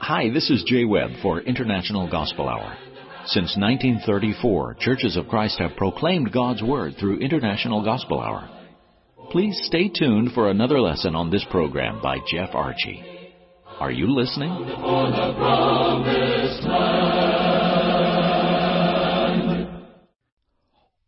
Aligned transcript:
Hi, 0.00 0.30
this 0.32 0.50
is 0.50 0.64
Jay 0.64 0.84
Webb 0.84 1.10
for 1.20 1.40
International 1.40 2.08
Gospel 2.10 2.48
Hour. 2.48 2.76
Since 3.26 3.56
1934, 3.58 4.76
Churches 4.80 5.16
of 5.16 5.28
Christ 5.28 5.58
have 5.58 5.76
proclaimed 5.76 6.32
God's 6.32 6.62
Word 6.62 6.94
through 6.98 7.18
International 7.18 7.84
Gospel 7.84 8.20
Hour. 8.20 8.48
Please 9.30 9.58
stay 9.64 9.88
tuned 9.88 10.32
for 10.32 10.48
another 10.48 10.80
lesson 10.80 11.14
on 11.14 11.30
this 11.30 11.44
program 11.50 12.00
by 12.00 12.18
Jeff 12.32 12.54
Archie. 12.54 13.02
Are 13.80 13.90
you 13.90 14.14
listening? 14.14 14.52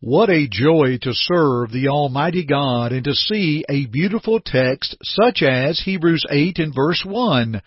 What 0.01 0.31
a 0.31 0.47
joy 0.49 0.99
to 1.03 1.13
serve 1.13 1.73
the 1.73 1.89
Almighty 1.89 2.45
God 2.45 2.93
and 2.93 3.03
to 3.03 3.15
see 3.15 3.65
a 3.69 3.87
beautiful 3.87 4.39
text 4.39 4.97
such 5.03 5.43
as 5.43 5.81
Hebrews 5.81 6.25
8 6.31 6.61
and 6.61 6.73
verse 6.73 7.03
1. 7.05 7.61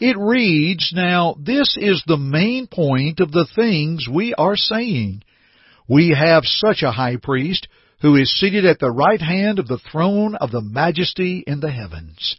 It 0.00 0.18
reads, 0.18 0.92
Now 0.92 1.36
this 1.38 1.76
is 1.80 2.02
the 2.04 2.16
main 2.16 2.66
point 2.66 3.20
of 3.20 3.30
the 3.30 3.46
things 3.54 4.08
we 4.12 4.34
are 4.34 4.56
saying. 4.56 5.22
We 5.88 6.10
have 6.10 6.42
such 6.44 6.82
a 6.82 6.90
high 6.90 7.18
priest 7.22 7.68
who 8.02 8.16
is 8.16 8.36
seated 8.36 8.66
at 8.66 8.80
the 8.80 8.90
right 8.90 9.20
hand 9.20 9.60
of 9.60 9.68
the 9.68 9.78
throne 9.92 10.34
of 10.34 10.50
the 10.50 10.62
majesty 10.62 11.44
in 11.46 11.60
the 11.60 11.70
heavens. 11.70 12.36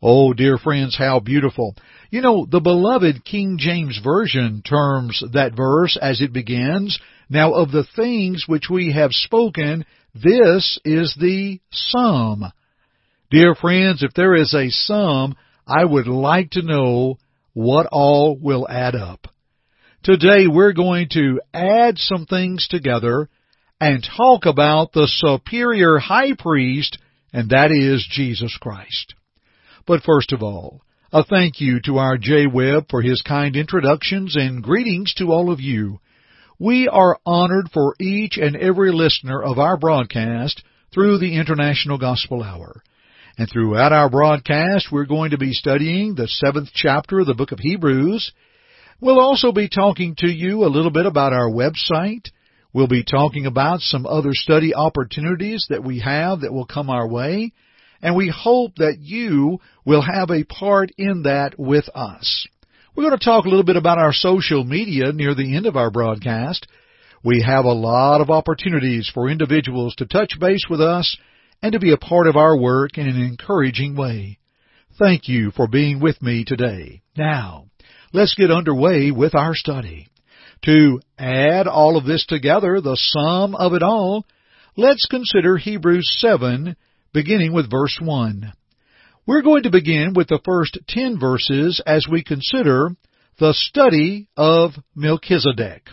Oh, 0.00 0.32
dear 0.32 0.58
friends, 0.58 0.96
how 0.96 1.18
beautiful. 1.18 1.74
You 2.10 2.20
know, 2.20 2.46
the 2.48 2.60
beloved 2.60 3.24
King 3.24 3.56
James 3.58 4.00
Version 4.02 4.62
terms 4.62 5.22
that 5.32 5.56
verse 5.56 5.98
as 6.00 6.20
it 6.20 6.32
begins, 6.32 6.98
Now 7.28 7.54
of 7.54 7.72
the 7.72 7.86
things 7.96 8.44
which 8.46 8.70
we 8.70 8.92
have 8.92 9.10
spoken, 9.12 9.84
this 10.14 10.78
is 10.84 11.16
the 11.18 11.60
sum. 11.72 12.44
Dear 13.30 13.54
friends, 13.56 14.02
if 14.02 14.14
there 14.14 14.36
is 14.36 14.54
a 14.54 14.70
sum, 14.70 15.34
I 15.66 15.84
would 15.84 16.06
like 16.06 16.50
to 16.52 16.62
know 16.62 17.18
what 17.52 17.86
all 17.90 18.38
will 18.38 18.68
add 18.68 18.94
up. 18.94 19.26
Today 20.04 20.46
we're 20.46 20.72
going 20.72 21.08
to 21.10 21.40
add 21.52 21.98
some 21.98 22.24
things 22.24 22.68
together 22.68 23.28
and 23.80 24.06
talk 24.16 24.46
about 24.46 24.92
the 24.92 25.08
superior 25.08 25.98
high 25.98 26.34
priest, 26.38 26.98
and 27.32 27.50
that 27.50 27.72
is 27.72 28.06
Jesus 28.10 28.56
Christ. 28.60 29.14
But 29.88 30.02
first 30.02 30.32
of 30.32 30.42
all, 30.42 30.82
a 31.14 31.24
thank 31.24 31.62
you 31.62 31.80
to 31.86 31.96
our 31.96 32.18
Jay 32.18 32.46
Webb 32.46 32.88
for 32.90 33.00
his 33.00 33.22
kind 33.22 33.56
introductions 33.56 34.36
and 34.36 34.62
greetings 34.62 35.14
to 35.14 35.32
all 35.32 35.50
of 35.50 35.60
you. 35.60 35.98
We 36.58 36.88
are 36.88 37.18
honored 37.24 37.70
for 37.72 37.94
each 37.98 38.36
and 38.36 38.54
every 38.54 38.92
listener 38.92 39.42
of 39.42 39.58
our 39.58 39.78
broadcast 39.78 40.62
through 40.92 41.16
the 41.18 41.36
International 41.36 41.96
Gospel 41.96 42.42
Hour. 42.42 42.82
And 43.38 43.48
throughout 43.50 43.94
our 43.94 44.10
broadcast, 44.10 44.88
we're 44.92 45.06
going 45.06 45.30
to 45.30 45.38
be 45.38 45.54
studying 45.54 46.14
the 46.14 46.28
seventh 46.28 46.68
chapter 46.74 47.20
of 47.20 47.26
the 47.26 47.32
book 47.32 47.52
of 47.52 47.58
Hebrews. 47.58 48.32
We'll 49.00 49.18
also 49.18 49.52
be 49.52 49.70
talking 49.70 50.16
to 50.18 50.28
you 50.28 50.66
a 50.66 50.74
little 50.74 50.90
bit 50.90 51.06
about 51.06 51.32
our 51.32 51.48
website. 51.48 52.26
We'll 52.74 52.88
be 52.88 53.04
talking 53.04 53.46
about 53.46 53.80
some 53.80 54.04
other 54.04 54.34
study 54.34 54.74
opportunities 54.74 55.64
that 55.70 55.82
we 55.82 56.00
have 56.00 56.40
that 56.40 56.52
will 56.52 56.66
come 56.66 56.90
our 56.90 57.08
way. 57.08 57.54
And 58.00 58.14
we 58.14 58.32
hope 58.34 58.76
that 58.76 58.98
you 59.00 59.58
will 59.84 60.02
have 60.02 60.30
a 60.30 60.44
part 60.44 60.90
in 60.96 61.22
that 61.22 61.58
with 61.58 61.88
us. 61.94 62.46
We're 62.94 63.08
going 63.08 63.18
to 63.18 63.24
talk 63.24 63.44
a 63.44 63.48
little 63.48 63.64
bit 63.64 63.76
about 63.76 63.98
our 63.98 64.12
social 64.12 64.64
media 64.64 65.12
near 65.12 65.34
the 65.34 65.56
end 65.56 65.66
of 65.66 65.76
our 65.76 65.90
broadcast. 65.90 66.66
We 67.24 67.44
have 67.46 67.64
a 67.64 67.72
lot 67.72 68.20
of 68.20 68.30
opportunities 68.30 69.10
for 69.12 69.28
individuals 69.28 69.94
to 69.96 70.06
touch 70.06 70.34
base 70.40 70.64
with 70.70 70.80
us 70.80 71.16
and 71.62 71.72
to 71.72 71.80
be 71.80 71.92
a 71.92 71.96
part 71.96 72.26
of 72.26 72.36
our 72.36 72.56
work 72.56 72.98
in 72.98 73.08
an 73.08 73.20
encouraging 73.20 73.96
way. 73.96 74.38
Thank 74.98 75.28
you 75.28 75.50
for 75.52 75.68
being 75.68 76.00
with 76.00 76.20
me 76.22 76.44
today. 76.44 77.02
Now, 77.16 77.66
let's 78.12 78.34
get 78.34 78.50
underway 78.50 79.10
with 79.10 79.34
our 79.34 79.54
study. 79.54 80.08
To 80.64 81.00
add 81.18 81.68
all 81.68 81.96
of 81.96 82.04
this 82.04 82.26
together, 82.26 82.80
the 82.80 82.96
sum 82.96 83.54
of 83.54 83.74
it 83.74 83.82
all, 83.82 84.26
let's 84.76 85.06
consider 85.06 85.56
Hebrews 85.56 86.16
7, 86.20 86.76
beginning 87.12 87.52
with 87.52 87.70
verse 87.70 87.98
1. 88.00 88.52
We're 89.26 89.42
going 89.42 89.64
to 89.64 89.70
begin 89.70 90.14
with 90.14 90.28
the 90.28 90.40
first 90.44 90.78
10 90.88 91.18
verses 91.18 91.82
as 91.86 92.06
we 92.10 92.22
consider 92.22 92.90
the 93.38 93.52
study 93.54 94.28
of 94.36 94.72
Melchizedek. 94.94 95.88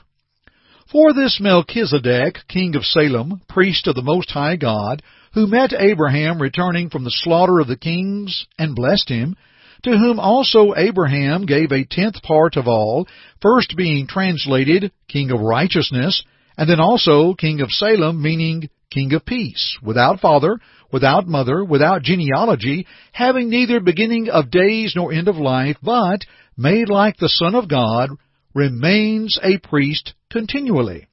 For 0.91 1.13
this 1.13 1.39
Melchizedek, 1.41 2.37
king 2.47 2.75
of 2.75 2.85
Salem, 2.85 3.41
priest 3.49 3.87
of 3.87 3.95
the 3.95 4.01
Most 4.01 4.29
High 4.31 4.55
God, 4.55 5.03
who 5.33 5.47
met 5.47 5.73
Abraham 5.77 6.41
returning 6.41 6.89
from 6.89 7.03
the 7.03 7.11
slaughter 7.11 7.59
of 7.59 7.67
the 7.67 7.77
kings 7.77 8.45
and 8.57 8.75
blessed 8.75 9.09
him, 9.09 9.35
to 9.83 9.91
whom 9.91 10.19
also 10.19 10.73
Abraham 10.75 11.45
gave 11.45 11.71
a 11.71 11.85
tenth 11.85 12.21
part 12.23 12.55
of 12.55 12.67
all, 12.67 13.07
first 13.41 13.75
being 13.75 14.07
translated 14.07 14.91
King 15.07 15.31
of 15.31 15.41
Righteousness, 15.41 16.23
and 16.57 16.69
then 16.69 16.79
also 16.79 17.33
King 17.33 17.61
of 17.61 17.71
Salem, 17.71 18.21
meaning 18.21 18.69
King 18.95 19.13
of 19.13 19.25
Peace, 19.25 19.77
without 19.83 20.21
father, 20.21 20.57
without 20.89 21.27
mother, 21.27 21.65
without 21.65 22.01
genealogy, 22.01 22.87
having 23.11 23.49
neither 23.49 23.81
beginning 23.81 24.29
of 24.29 24.49
days 24.49 24.93
nor 24.95 25.11
end 25.11 25.27
of 25.27 25.35
life, 25.35 25.75
but, 25.83 26.21
made 26.55 26.87
like 26.87 27.17
the 27.17 27.27
Son 27.27 27.55
of 27.55 27.67
God, 27.67 28.11
remains 28.53 29.37
a 29.43 29.57
priest 29.57 30.13
continually. 30.31 31.07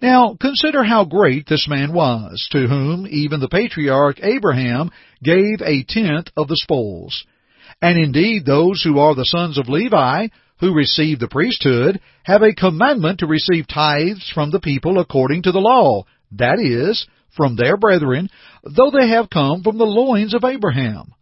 Now, 0.00 0.34
consider 0.40 0.82
how 0.82 1.04
great 1.04 1.46
this 1.46 1.68
man 1.68 1.92
was, 1.92 2.48
to 2.52 2.66
whom 2.66 3.06
even 3.06 3.40
the 3.40 3.50
patriarch 3.50 4.18
Abraham 4.22 4.90
gave 5.22 5.60
a 5.60 5.84
tenth 5.86 6.28
of 6.38 6.48
the 6.48 6.56
spoils. 6.56 7.26
And 7.82 7.98
indeed, 7.98 8.46
those 8.46 8.82
who 8.82 8.98
are 8.98 9.14
the 9.14 9.26
sons 9.26 9.58
of 9.58 9.68
Levi, 9.68 10.28
who 10.60 10.72
receive 10.72 11.18
the 11.18 11.28
priesthood, 11.28 12.00
have 12.22 12.40
a 12.40 12.54
commandment 12.54 13.18
to 13.18 13.26
receive 13.26 13.68
tithes 13.68 14.30
from 14.34 14.50
the 14.50 14.60
people 14.60 14.98
according 14.98 15.42
to 15.42 15.52
the 15.52 15.58
law, 15.58 16.04
that 16.32 16.58
is, 16.58 17.06
from 17.36 17.56
their 17.56 17.76
brethren, 17.76 18.28
though 18.64 18.90
they 18.90 19.08
have 19.08 19.30
come 19.30 19.62
from 19.62 19.78
the 19.78 19.84
loins 19.84 20.34
of 20.34 20.44
Abraham. 20.44 21.12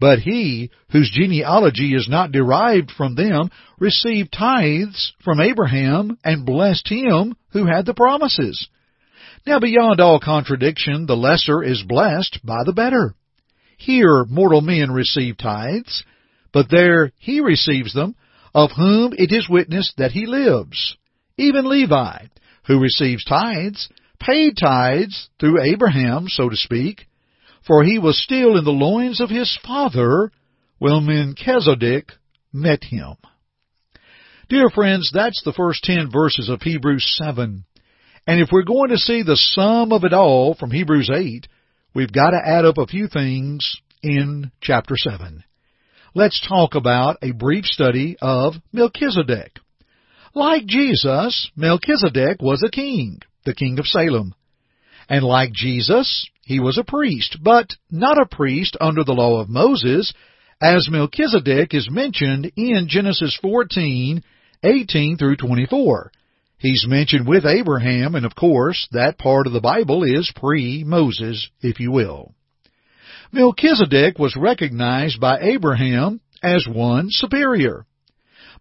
But 0.00 0.20
he, 0.20 0.70
whose 0.90 1.10
genealogy 1.14 1.94
is 1.94 2.08
not 2.08 2.32
derived 2.32 2.90
from 2.90 3.14
them, 3.14 3.50
received 3.78 4.32
tithes 4.32 5.12
from 5.22 5.40
Abraham 5.40 6.16
and 6.24 6.46
blessed 6.46 6.88
him 6.88 7.36
who 7.52 7.66
had 7.66 7.84
the 7.84 7.94
promises. 7.94 8.68
Now 9.46 9.60
beyond 9.60 10.00
all 10.00 10.18
contradiction, 10.18 11.06
the 11.06 11.16
lesser 11.16 11.62
is 11.62 11.82
blessed 11.82 12.40
by 12.44 12.58
the 12.64 12.72
better. 12.72 13.14
Here 13.76 14.24
mortal 14.24 14.62
men 14.62 14.90
receive 14.90 15.36
tithes, 15.36 16.02
but 16.52 16.70
there 16.70 17.12
he 17.18 17.40
receives 17.40 17.92
them, 17.94 18.14
of 18.54 18.70
whom 18.76 19.12
it 19.16 19.32
is 19.32 19.48
witnessed 19.48 19.94
that 19.98 20.12
he 20.12 20.26
lives. 20.26 20.96
Even 21.36 21.68
Levi, 21.68 22.26
who 22.66 22.80
receives 22.80 23.24
tithes, 23.24 23.88
paid 24.20 24.56
tithes 24.60 25.28
through 25.38 25.62
Abraham, 25.62 26.28
so 26.28 26.48
to 26.48 26.56
speak, 26.56 27.06
for 27.66 27.82
he 27.82 27.98
was 27.98 28.22
still 28.22 28.56
in 28.56 28.64
the 28.64 28.70
loins 28.70 29.20
of 29.20 29.30
his 29.30 29.58
father 29.66 30.30
when 30.78 31.06
Melchizedek 31.06 32.12
met 32.52 32.84
him. 32.84 33.16
Dear 34.48 34.68
friends, 34.70 35.10
that's 35.14 35.42
the 35.44 35.52
first 35.52 35.84
ten 35.84 36.10
verses 36.10 36.48
of 36.48 36.62
Hebrews 36.62 37.18
7. 37.22 37.64
And 38.26 38.40
if 38.40 38.48
we're 38.52 38.62
going 38.62 38.90
to 38.90 38.98
see 38.98 39.22
the 39.22 39.36
sum 39.36 39.92
of 39.92 40.04
it 40.04 40.12
all 40.12 40.54
from 40.54 40.70
Hebrews 40.70 41.10
8, 41.12 41.46
we've 41.94 42.12
got 42.12 42.30
to 42.30 42.40
add 42.44 42.64
up 42.64 42.78
a 42.78 42.86
few 42.86 43.08
things 43.08 43.76
in 44.02 44.50
chapter 44.60 44.94
7. 44.96 45.44
Let's 46.14 46.44
talk 46.46 46.74
about 46.74 47.18
a 47.22 47.32
brief 47.32 47.64
study 47.64 48.16
of 48.20 48.54
Melchizedek. 48.72 49.58
Like 50.34 50.66
Jesus, 50.66 51.50
Melchizedek 51.56 52.40
was 52.40 52.62
a 52.66 52.70
king, 52.70 53.20
the 53.44 53.54
king 53.54 53.78
of 53.78 53.86
Salem. 53.86 54.34
And 55.08 55.24
like 55.24 55.52
Jesus, 55.52 56.28
he 56.42 56.60
was 56.60 56.78
a 56.78 56.84
priest, 56.84 57.38
but 57.42 57.74
not 57.90 58.20
a 58.20 58.26
priest 58.26 58.76
under 58.80 59.04
the 59.04 59.12
law 59.12 59.40
of 59.40 59.48
Moses, 59.48 60.12
as 60.60 60.88
Melchizedek 60.90 61.74
is 61.74 61.90
mentioned 61.90 62.52
in 62.56 62.86
Genesis 62.88 63.38
14, 63.40 64.22
18 64.62 65.16
through 65.16 65.36
24. 65.36 66.12
He's 66.58 66.86
mentioned 66.86 67.26
with 67.26 67.46
Abraham, 67.46 68.14
and 68.14 68.26
of 68.26 68.34
course, 68.34 68.86
that 68.92 69.18
part 69.18 69.46
of 69.46 69.54
the 69.54 69.60
Bible 69.60 70.04
is 70.04 70.30
pre-Moses, 70.36 71.48
if 71.62 71.80
you 71.80 71.90
will. 71.90 72.34
Melchizedek 73.32 74.18
was 74.18 74.36
recognized 74.36 75.20
by 75.20 75.38
Abraham 75.40 76.20
as 76.42 76.66
one 76.70 77.06
superior. 77.08 77.86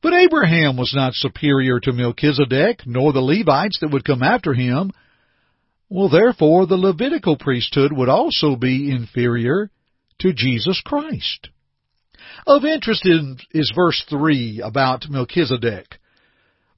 But 0.01 0.13
Abraham 0.13 0.77
was 0.77 0.93
not 0.95 1.13
superior 1.13 1.79
to 1.81 1.91
Melchizedek, 1.91 2.81
nor 2.85 3.11
the 3.11 3.19
Levites 3.19 3.79
that 3.81 3.91
would 3.91 4.05
come 4.05 4.23
after 4.23 4.53
him, 4.53 4.91
well, 5.89 6.09
therefore, 6.09 6.67
the 6.67 6.77
Levitical 6.77 7.35
priesthood 7.35 7.91
would 7.91 8.09
also 8.09 8.55
be 8.55 8.91
inferior 8.91 9.71
to 10.19 10.33
Jesus 10.33 10.81
Christ. 10.85 11.49
Of 12.45 12.63
interest 12.63 13.07
is 13.51 13.73
verse 13.75 14.03
3 14.09 14.61
about 14.63 15.09
Melchizedek. 15.09 15.97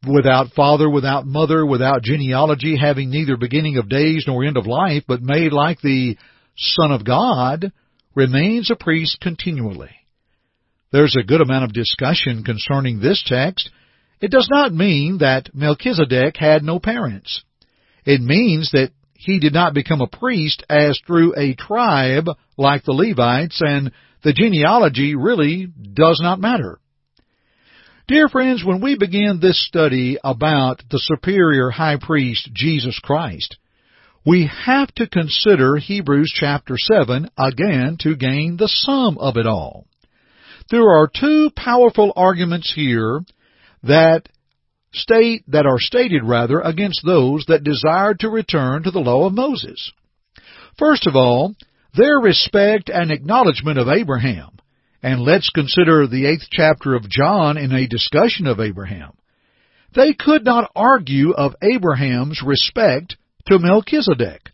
Without 0.08 0.54
father, 0.54 0.90
without 0.90 1.28
mother, 1.28 1.66
without 1.66 2.02
genealogy, 2.02 2.78
having 2.78 3.12
neither 3.12 3.38
beginning 3.38 3.78
of 3.78 3.90
days 3.90 4.24
nor 4.26 4.44
end 4.44 4.58
of 4.58 4.66
life, 4.66 5.04
but 5.08 5.22
made 5.22 5.52
like 5.52 5.80
the 5.82 6.18
Son 6.56 6.92
of 6.92 7.06
God, 7.06 7.72
remains 8.16 8.72
a 8.72 8.76
priest 8.76 9.20
continually. 9.22 9.92
There's 10.92 11.16
a 11.18 11.24
good 11.24 11.42
amount 11.42 11.64
of 11.64 11.74
discussion 11.74 12.44
concerning 12.44 13.00
this 13.00 13.24
text. 13.26 13.70
It 14.20 14.30
does 14.30 14.50
not 14.52 14.74
mean 14.74 15.20
that 15.20 15.54
Melchizedek 15.54 16.36
had 16.38 16.64
no 16.64 16.80
parents. 16.80 17.44
It 18.06 18.22
means 18.22 18.72
that 18.72 18.92
he 19.14 19.40
did 19.40 19.54
not 19.54 19.74
become 19.74 20.02
a 20.02 20.08
priest 20.08 20.64
as 20.70 21.00
through 21.06 21.34
a 21.38 21.56
tribe 21.56 22.28
like 22.58 22.84
the 22.84 22.92
Levites, 22.92 23.62
and 23.62 23.92
the 24.24 24.34
genealogy 24.34 25.16
really 25.16 25.68
does 25.94 26.20
not 26.22 26.40
matter. 26.40 26.80
Dear 28.08 28.28
friends, 28.28 28.64
when 28.66 28.82
we 28.82 28.98
begin 28.98 29.40
this 29.40 29.66
study 29.66 30.18
about 30.24 30.84
the 30.90 31.00
superior 31.00 31.70
high 31.70 31.98
priest, 32.02 32.50
Jesus 32.54 33.00
Christ, 33.02 33.58
we 34.26 34.50
have 34.66 34.94
to 34.96 35.08
consider 35.08 35.78
Hebrews 35.78 36.34
chapter 36.36 36.76
7 36.78 37.30
again 37.38 37.98
to 38.02 38.16
gain 38.16 38.58
the 38.58 38.68
sum 38.68 39.18
of 39.18 39.38
it 39.38 39.48
all. 39.48 39.86
There 40.72 40.90
are 40.90 41.12
two 41.14 41.52
powerful 41.54 42.14
arguments 42.16 42.72
here 42.74 43.20
that 43.84 44.30
state 44.94 45.44
that 45.50 45.66
are 45.66 45.80
stated 45.80 46.24
rather 46.24 46.62
against 46.62 47.06
those 47.06 47.44
that 47.48 47.66
desire 47.66 48.14
to 48.16 48.30
return 48.30 48.84
to 48.84 48.92
the 48.92 49.00
law 49.00 49.28
of 49.28 49.34
Moses. 49.34 49.92
First 50.80 51.08
of 51.08 51.16
all, 51.16 51.56
their 51.94 52.18
respect 52.20 52.90
and 52.90 53.12
acknowledgement 53.12 53.80
of 53.80 53.90
Abraham. 53.90 54.60
And 55.04 55.22
let's 55.22 55.50
consider 55.50 56.08
the 56.08 56.26
eighth 56.26 56.48
chapter 56.50 56.96
of 56.96 57.10
John 57.10 57.58
in 57.58 57.74
a 57.74 57.88
discussion 57.88 58.48
of 58.48 58.62
Abraham. 58.62 59.12
They 59.94 60.14
could 60.14 60.46
not 60.46 60.72
argue 60.74 61.32
of 61.32 61.56
Abraham's 61.62 62.42
respect 62.46 63.18
to 63.48 63.60
Melchizedek. 63.60 64.52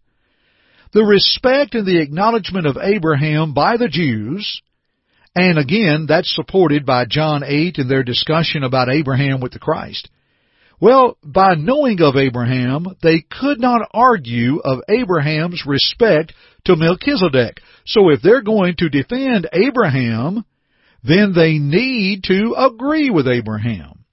The 0.93 1.03
respect 1.03 1.75
and 1.75 1.85
the 1.85 2.01
acknowledgement 2.01 2.65
of 2.65 2.77
Abraham 2.81 3.53
by 3.53 3.77
the 3.77 3.89
Jews, 3.89 4.61
and 5.37 5.59
again, 5.59 6.07
that's 6.09 6.33
supported 6.33 6.83
by 6.83 7.05
John 7.05 7.43
8 7.45 7.77
in 7.77 7.87
their 7.87 8.01
discussion 8.01 8.63
about 8.63 8.89
Abraham 8.89 9.39
with 9.39 9.51
the 9.51 9.59
Christ. 9.59 10.09
Well, 10.81 11.15
by 11.23 11.53
knowing 11.53 12.01
of 12.01 12.15
Abraham, 12.15 12.87
they 13.03 13.21
could 13.21 13.59
not 13.59 13.87
argue 13.93 14.57
of 14.57 14.79
Abraham's 14.89 15.63
respect 15.63 16.33
to 16.65 16.75
Melchizedek. 16.75 17.61
So 17.85 18.09
if 18.09 18.23
they're 18.23 18.41
going 18.41 18.77
to 18.79 18.89
defend 18.89 19.47
Abraham, 19.53 20.43
then 21.03 21.33
they 21.35 21.59
need 21.59 22.23
to 22.23 22.55
agree 22.57 23.11
with 23.11 23.27
Abraham. 23.27 24.05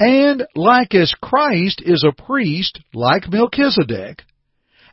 And 0.00 0.46
like 0.54 0.94
as 0.94 1.12
Christ 1.22 1.82
is 1.84 2.02
a 2.02 2.12
priest 2.12 2.80
like 2.94 3.30
Melchizedek, 3.30 4.22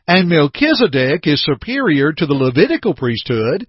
and 0.06 0.28
Melchizedek 0.28 1.26
is 1.26 1.42
superior 1.42 2.12
to 2.12 2.26
the 2.26 2.34
Levitical 2.34 2.94
priesthood, 2.94 3.66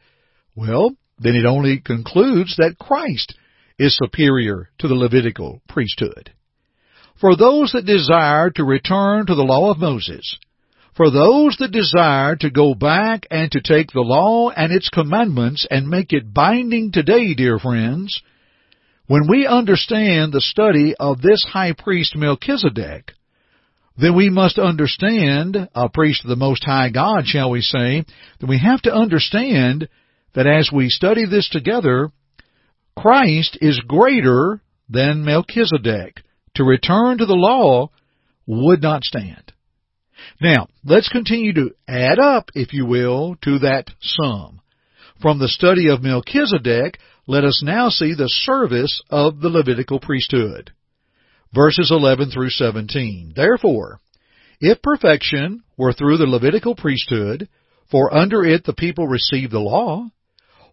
well, 0.55 0.91
then 1.17 1.35
it 1.35 1.45
only 1.45 1.79
concludes 1.79 2.55
that 2.57 2.77
Christ 2.79 3.35
is 3.77 3.97
superior 3.97 4.69
to 4.79 4.87
the 4.87 4.95
Levitical 4.95 5.61
priesthood. 5.67 6.31
For 7.19 7.35
those 7.35 7.71
that 7.71 7.85
desire 7.85 8.49
to 8.51 8.63
return 8.63 9.25
to 9.25 9.35
the 9.35 9.43
law 9.43 9.71
of 9.71 9.79
Moses, 9.79 10.37
for 10.95 11.09
those 11.11 11.57
that 11.59 11.71
desire 11.71 12.35
to 12.37 12.49
go 12.49 12.73
back 12.73 13.27
and 13.29 13.51
to 13.51 13.61
take 13.61 13.91
the 13.91 14.01
law 14.01 14.49
and 14.49 14.71
its 14.71 14.89
commandments 14.89 15.67
and 15.69 15.89
make 15.89 16.13
it 16.13 16.33
binding 16.33 16.91
today, 16.91 17.33
dear 17.33 17.59
friends, 17.59 18.21
when 19.07 19.27
we 19.29 19.45
understand 19.45 20.33
the 20.33 20.41
study 20.41 20.95
of 20.99 21.21
this 21.21 21.45
high 21.51 21.73
priest 21.73 22.15
Melchizedek, 22.15 23.11
then 23.97 24.15
we 24.15 24.29
must 24.29 24.57
understand, 24.57 25.69
a 25.73 25.89
priest 25.89 26.23
of 26.23 26.29
the 26.29 26.35
Most 26.35 26.63
High 26.65 26.89
God, 26.89 27.25
shall 27.25 27.49
we 27.49 27.61
say, 27.61 28.03
that 28.39 28.47
we 28.47 28.59
have 28.59 28.81
to 28.83 28.93
understand 28.93 29.87
that 30.35 30.47
as 30.47 30.69
we 30.71 30.89
study 30.89 31.25
this 31.25 31.49
together, 31.49 32.11
Christ 32.97 33.57
is 33.61 33.79
greater 33.87 34.61
than 34.89 35.25
Melchizedek 35.25 36.21
to 36.55 36.63
return 36.63 37.17
to 37.17 37.25
the 37.25 37.33
law 37.33 37.89
would 38.45 38.81
not 38.81 39.03
stand. 39.03 39.53
Now, 40.41 40.67
let's 40.83 41.09
continue 41.09 41.53
to 41.53 41.71
add 41.87 42.19
up, 42.19 42.49
if 42.53 42.73
you 42.73 42.85
will, 42.85 43.35
to 43.43 43.59
that 43.59 43.87
sum. 44.01 44.61
From 45.21 45.39
the 45.39 45.47
study 45.47 45.89
of 45.89 46.03
Melchizedek, 46.03 46.99
let 47.27 47.43
us 47.43 47.61
now 47.63 47.89
see 47.89 48.13
the 48.13 48.29
service 48.29 49.01
of 49.09 49.39
the 49.39 49.49
Levitical 49.49 49.99
priesthood. 49.99 50.71
Verses 51.53 51.89
11 51.91 52.31
through 52.31 52.49
17. 52.49 53.33
Therefore, 53.35 53.99
if 54.59 54.81
perfection 54.81 55.63
were 55.77 55.93
through 55.93 56.17
the 56.17 56.27
Levitical 56.27 56.75
priesthood, 56.75 57.47
for 57.89 58.13
under 58.13 58.43
it 58.43 58.65
the 58.65 58.73
people 58.73 59.07
received 59.07 59.51
the 59.51 59.59
law, 59.59 60.09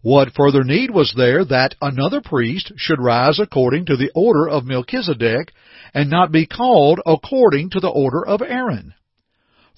what 0.03 0.33
further 0.35 0.65
need 0.65 0.91
was 0.91 1.13
there 1.15 1.45
that 1.45 1.75
another 1.81 2.19
priest 2.21 2.73
should 2.75 3.01
rise 3.01 3.39
according 3.39 3.85
to 3.85 3.95
the 3.95 4.11
order 4.13 4.49
of 4.49 4.65
Melchizedek 4.65 5.53
and 5.93 6.09
not 6.09 6.29
be 6.29 6.45
called 6.45 6.99
according 7.05 7.69
to 7.71 7.79
the 7.79 7.89
order 7.89 8.23
of 8.25 8.41
Aaron? 8.41 8.93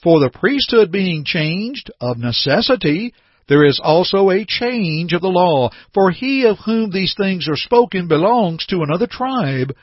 For 0.01 0.19
the 0.19 0.31
priesthood 0.31 0.91
being 0.91 1.25
changed, 1.25 1.91
of 2.01 2.17
necessity, 2.17 3.13
there 3.47 3.63
is 3.63 3.79
also 3.81 4.31
a 4.31 4.45
change 4.45 5.13
of 5.13 5.21
the 5.21 5.27
law. 5.27 5.69
For 5.93 6.09
he 6.09 6.45
of 6.45 6.57
whom 6.65 6.89
these 6.89 7.13
things 7.15 7.47
are 7.47 7.55
spoken 7.55 8.07
belongs 8.07 8.65
to 8.67 8.81
another 8.81 9.07
tribe, 9.07 9.75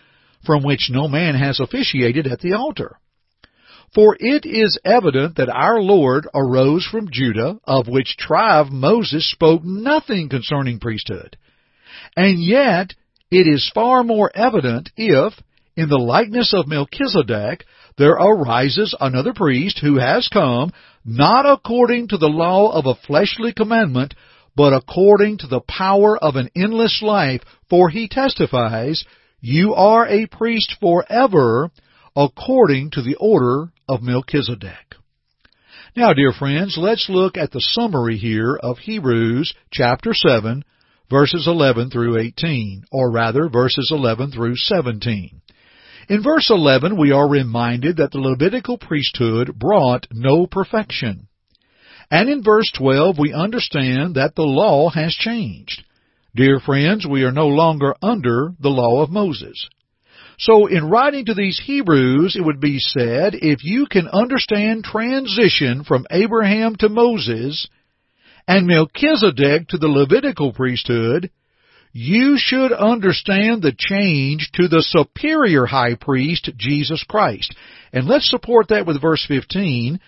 from 0.44 0.64
which 0.64 0.90
no 0.90 1.06
man 1.06 1.36
has 1.36 1.60
officiated 1.60 2.26
at 2.26 2.40
the 2.40 2.54
altar. 2.54 2.98
For 3.94 4.16
it 4.18 4.46
is 4.46 4.78
evident 4.84 5.36
that 5.36 5.50
our 5.50 5.82
Lord 5.82 6.26
arose 6.34 6.86
from 6.86 7.10
Judah, 7.10 7.58
of 7.64 7.88
which 7.88 8.16
tribe 8.16 8.70
Moses 8.70 9.30
spoke 9.30 9.62
nothing 9.64 10.30
concerning 10.30 10.78
priesthood. 10.78 11.36
And 12.16 12.42
yet 12.42 12.94
it 13.30 13.46
is 13.46 13.70
far 13.74 14.02
more 14.02 14.30
evident 14.34 14.90
if, 14.96 15.34
in 15.76 15.90
the 15.90 15.98
likeness 15.98 16.54
of 16.54 16.66
Melchizedek, 16.66 17.64
there 17.98 18.12
arises 18.12 18.94
another 18.98 19.34
priest 19.34 19.78
who 19.80 19.98
has 19.98 20.28
come, 20.28 20.72
not 21.04 21.44
according 21.44 22.08
to 22.08 22.16
the 22.16 22.28
law 22.28 22.72
of 22.72 22.86
a 22.86 22.94
fleshly 23.06 23.52
commandment, 23.52 24.14
but 24.56 24.72
according 24.72 25.38
to 25.38 25.46
the 25.46 25.60
power 25.60 26.16
of 26.16 26.36
an 26.36 26.48
endless 26.56 27.02
life, 27.02 27.42
for 27.68 27.90
he 27.90 28.08
testifies, 28.08 29.04
You 29.40 29.74
are 29.74 30.06
a 30.06 30.26
priest 30.26 30.76
forever, 30.80 31.70
according 32.16 32.90
to 32.90 33.02
the 33.02 33.16
order 33.16 33.72
of 33.88 34.02
Melchizedek. 34.02 34.96
Now, 35.94 36.12
dear 36.12 36.32
friends, 36.32 36.76
let's 36.78 37.08
look 37.08 37.36
at 37.36 37.50
the 37.50 37.60
summary 37.60 38.16
here 38.16 38.56
of 38.56 38.78
Hebrews 38.78 39.52
chapter 39.70 40.14
7, 40.14 40.64
verses 41.10 41.46
11 41.46 41.90
through 41.90 42.18
18, 42.18 42.84
or 42.90 43.10
rather, 43.10 43.48
verses 43.48 43.90
11 43.92 44.32
through 44.32 44.56
17. 44.56 45.42
In 46.08 46.22
verse 46.22 46.50
11, 46.50 46.98
we 46.98 47.12
are 47.12 47.28
reminded 47.28 47.98
that 47.98 48.10
the 48.10 48.18
Levitical 48.18 48.78
priesthood 48.78 49.58
brought 49.58 50.06
no 50.10 50.46
perfection. 50.46 51.28
And 52.10 52.28
in 52.28 52.42
verse 52.42 52.70
12, 52.76 53.18
we 53.18 53.32
understand 53.32 54.16
that 54.16 54.34
the 54.34 54.42
law 54.42 54.90
has 54.90 55.14
changed. 55.14 55.84
Dear 56.34 56.60
friends, 56.60 57.06
we 57.06 57.24
are 57.24 57.32
no 57.32 57.48
longer 57.48 57.94
under 58.02 58.54
the 58.58 58.70
law 58.70 59.02
of 59.02 59.10
Moses. 59.10 59.68
So 60.42 60.66
in 60.66 60.90
writing 60.90 61.26
to 61.26 61.34
these 61.34 61.62
Hebrews, 61.64 62.34
it 62.34 62.44
would 62.44 62.58
be 62.58 62.80
said, 62.80 63.34
if 63.34 63.62
you 63.62 63.86
can 63.86 64.08
understand 64.08 64.82
transition 64.82 65.84
from 65.84 66.04
Abraham 66.10 66.74
to 66.80 66.88
Moses 66.88 67.68
and 68.48 68.66
Melchizedek 68.66 69.68
to 69.68 69.78
the 69.78 69.86
Levitical 69.86 70.52
priesthood, 70.52 71.30
you 71.92 72.38
should 72.38 72.72
understand 72.72 73.62
the 73.62 73.72
change 73.76 74.50
to 74.54 74.66
the 74.66 74.82
superior 74.82 75.64
high 75.64 75.94
priest, 75.94 76.50
Jesus 76.56 77.04
Christ. 77.04 77.54
And 77.92 78.08
let's 78.08 78.28
support 78.28 78.70
that 78.70 78.84
with 78.84 79.00
verse 79.00 79.24
15, 79.28 80.00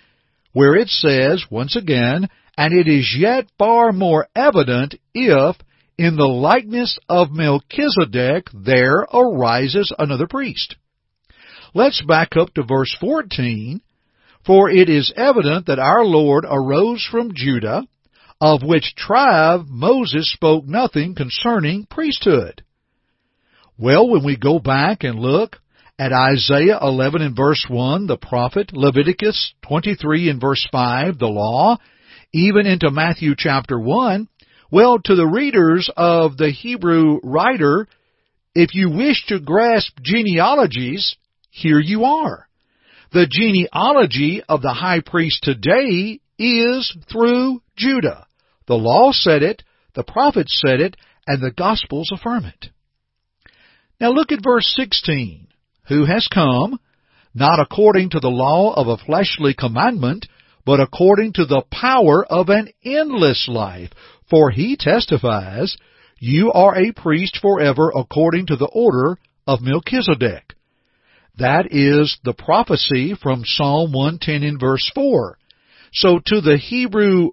where 0.53 0.75
it 0.75 0.89
says, 0.89 1.45
once 1.49 1.77
again, 1.77 2.29
and 2.59 2.75
it 2.75 2.89
is 2.89 3.15
yet 3.17 3.47
far 3.57 3.93
more 3.93 4.27
evident 4.35 4.97
if 5.15 5.55
in 5.97 6.17
the 6.17 6.27
likeness 6.27 6.99
of 7.09 7.31
Melchizedek 7.31 8.49
there 8.53 9.01
arises 9.13 9.93
another 9.99 10.27
priest. 10.27 10.77
Let's 11.75 12.03
back 12.03 12.37
up 12.37 12.55
to 12.55 12.63
verse 12.63 12.95
14. 13.01 13.81
For 14.47 14.69
it 14.69 14.91
is 14.91 15.13
evident 15.17 15.67
that 15.67 15.79
our 15.79 16.05
Lord 16.05 16.45
arose 16.47 17.07
from 17.11 17.33
Judah, 17.35 17.85
of 18.41 18.63
which 18.63 18.95
tribe 18.95 19.67
Moses 19.69 20.31
spoke 20.31 20.67
nothing 20.67 21.15
concerning 21.15 21.87
priesthood. 21.87 22.63
Well, 23.79 24.09
when 24.09 24.25
we 24.25 24.37
go 24.37 24.59
back 24.59 25.03
and 25.03 25.19
look 25.19 25.57
at 25.99 26.13
Isaiah 26.13 26.79
11 26.81 27.23
and 27.23 27.37
verse 27.37 27.65
1, 27.69 28.07
the 28.07 28.19
prophet, 28.19 28.71
Leviticus 28.73 29.55
23 29.63 30.29
and 30.29 30.41
verse 30.41 30.67
5, 30.71 31.19
the 31.19 31.27
law, 31.27 31.79
even 32.33 32.67
into 32.67 32.91
Matthew 32.91 33.35
chapter 33.37 33.81
1, 33.81 34.29
well, 34.75 34.99
to 34.99 35.15
the 35.15 35.25
readers 35.25 35.89
of 35.97 36.37
the 36.37 36.51
Hebrew 36.51 37.21
writer, 37.23 37.87
if 38.57 38.75
you 38.75 38.91
wish 38.91 39.25
to 39.29 39.39
grasp 39.39 39.93
genealogies, 40.03 41.15
here 41.49 41.79
you 41.79 42.03
are. 42.07 42.49
The 43.13 43.29
genealogy 43.31 44.43
of 44.49 44.63
the 44.63 44.73
high 44.73 44.99
priest 44.99 45.45
today 45.45 46.19
is 46.41 46.93
through 47.09 47.63
Judah. 47.77 48.27
The 48.67 48.75
law 48.75 49.13
said 49.13 49.45
it, 49.45 49.63
the 49.95 50.03
prophets 50.03 50.61
said 50.67 50.81
it, 50.81 50.97
and 51.25 51.41
the 51.41 51.53
Gospels 51.53 52.11
affirm 52.13 52.45
it. 52.45 52.71
Now 54.01 54.11
look 54.11 54.33
at 54.33 54.43
verse 54.43 54.75
16. 54.77 55.47
Who 55.87 56.05
has 56.05 56.27
come, 56.27 56.81
not 57.33 57.61
according 57.61 58.11
to 58.11 58.19
the 58.19 58.27
law 58.27 58.75
of 58.75 58.89
a 58.89 58.97
fleshly 58.97 59.55
commandment, 59.55 60.27
but 60.67 60.81
according 60.81 61.35
to 61.35 61.45
the 61.45 61.63
power 61.71 62.25
of 62.25 62.49
an 62.49 62.71
endless 62.85 63.47
life. 63.49 63.91
For 64.31 64.51
he 64.51 64.77
testifies, 64.77 65.77
You 66.19 66.53
are 66.53 66.77
a 66.77 66.93
priest 66.93 67.39
forever 67.41 67.93
according 67.95 68.47
to 68.47 68.57
the 68.57 68.71
order 68.73 69.19
of 69.47 69.61
Melchizedek. 69.61 70.55
That 71.39 71.69
is 71.73 72.17
the 72.25 72.35
prophecy 72.35 73.15
from 73.21 73.43
Psalm 73.45 73.93
110 73.93 74.43
in 74.43 74.59
verse 74.59 74.91
4. 74.95 75.37
So 75.93 76.21
to 76.27 76.41
the 76.41 76.57
Hebrew 76.57 77.31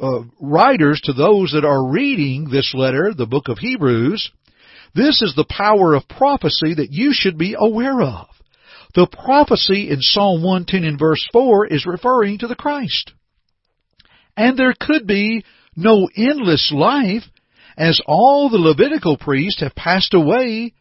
uh, 0.00 0.22
writers, 0.40 1.00
to 1.04 1.12
those 1.12 1.52
that 1.52 1.64
are 1.64 1.90
reading 1.90 2.48
this 2.48 2.72
letter, 2.74 3.12
the 3.16 3.26
book 3.26 3.48
of 3.48 3.58
Hebrews, 3.58 4.30
this 4.94 5.22
is 5.22 5.34
the 5.34 5.46
power 5.48 5.94
of 5.94 6.08
prophecy 6.08 6.74
that 6.74 6.90
you 6.90 7.12
should 7.12 7.38
be 7.38 7.54
aware 7.58 8.00
of. 8.00 8.28
The 8.94 9.06
prophecy 9.06 9.88
in 9.90 9.98
Psalm 10.00 10.42
110 10.42 10.84
in 10.84 10.98
verse 10.98 11.24
4 11.32 11.66
is 11.68 11.86
referring 11.86 12.38
to 12.38 12.48
the 12.48 12.56
Christ. 12.56 13.12
And 14.36 14.58
there 14.58 14.74
could 14.78 15.06
be 15.06 15.44
no 15.76 16.08
endless 16.16 16.72
life 16.74 17.24
as 17.76 18.00
all 18.06 18.48
the 18.48 18.58
Levitical 18.58 19.16
priests 19.16 19.60
have 19.60 19.74
passed 19.74 20.14
away 20.14 20.74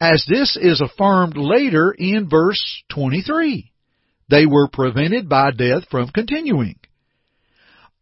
as 0.00 0.26
this 0.28 0.56
is 0.60 0.80
affirmed 0.80 1.36
later 1.36 1.94
in 1.96 2.28
verse 2.28 2.82
23. 2.90 3.72
They 4.28 4.46
were 4.46 4.68
prevented 4.68 5.28
by 5.28 5.52
death 5.52 5.84
from 5.90 6.08
continuing. 6.08 6.76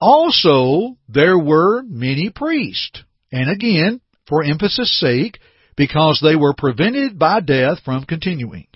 Also, 0.01 0.97
there 1.09 1.39
were 1.39 1.83
many 1.83 2.31
priests. 2.31 3.03
And 3.31 3.51
again, 3.51 4.01
for 4.27 4.43
emphasis 4.43 4.99
sake, 4.99 5.39
because 5.77 6.21
they 6.23 6.37
were 6.37 6.55
prevented 6.55 7.19
by 7.19 7.41
death 7.41 7.81
from 7.85 8.05
continuing. 8.05 8.67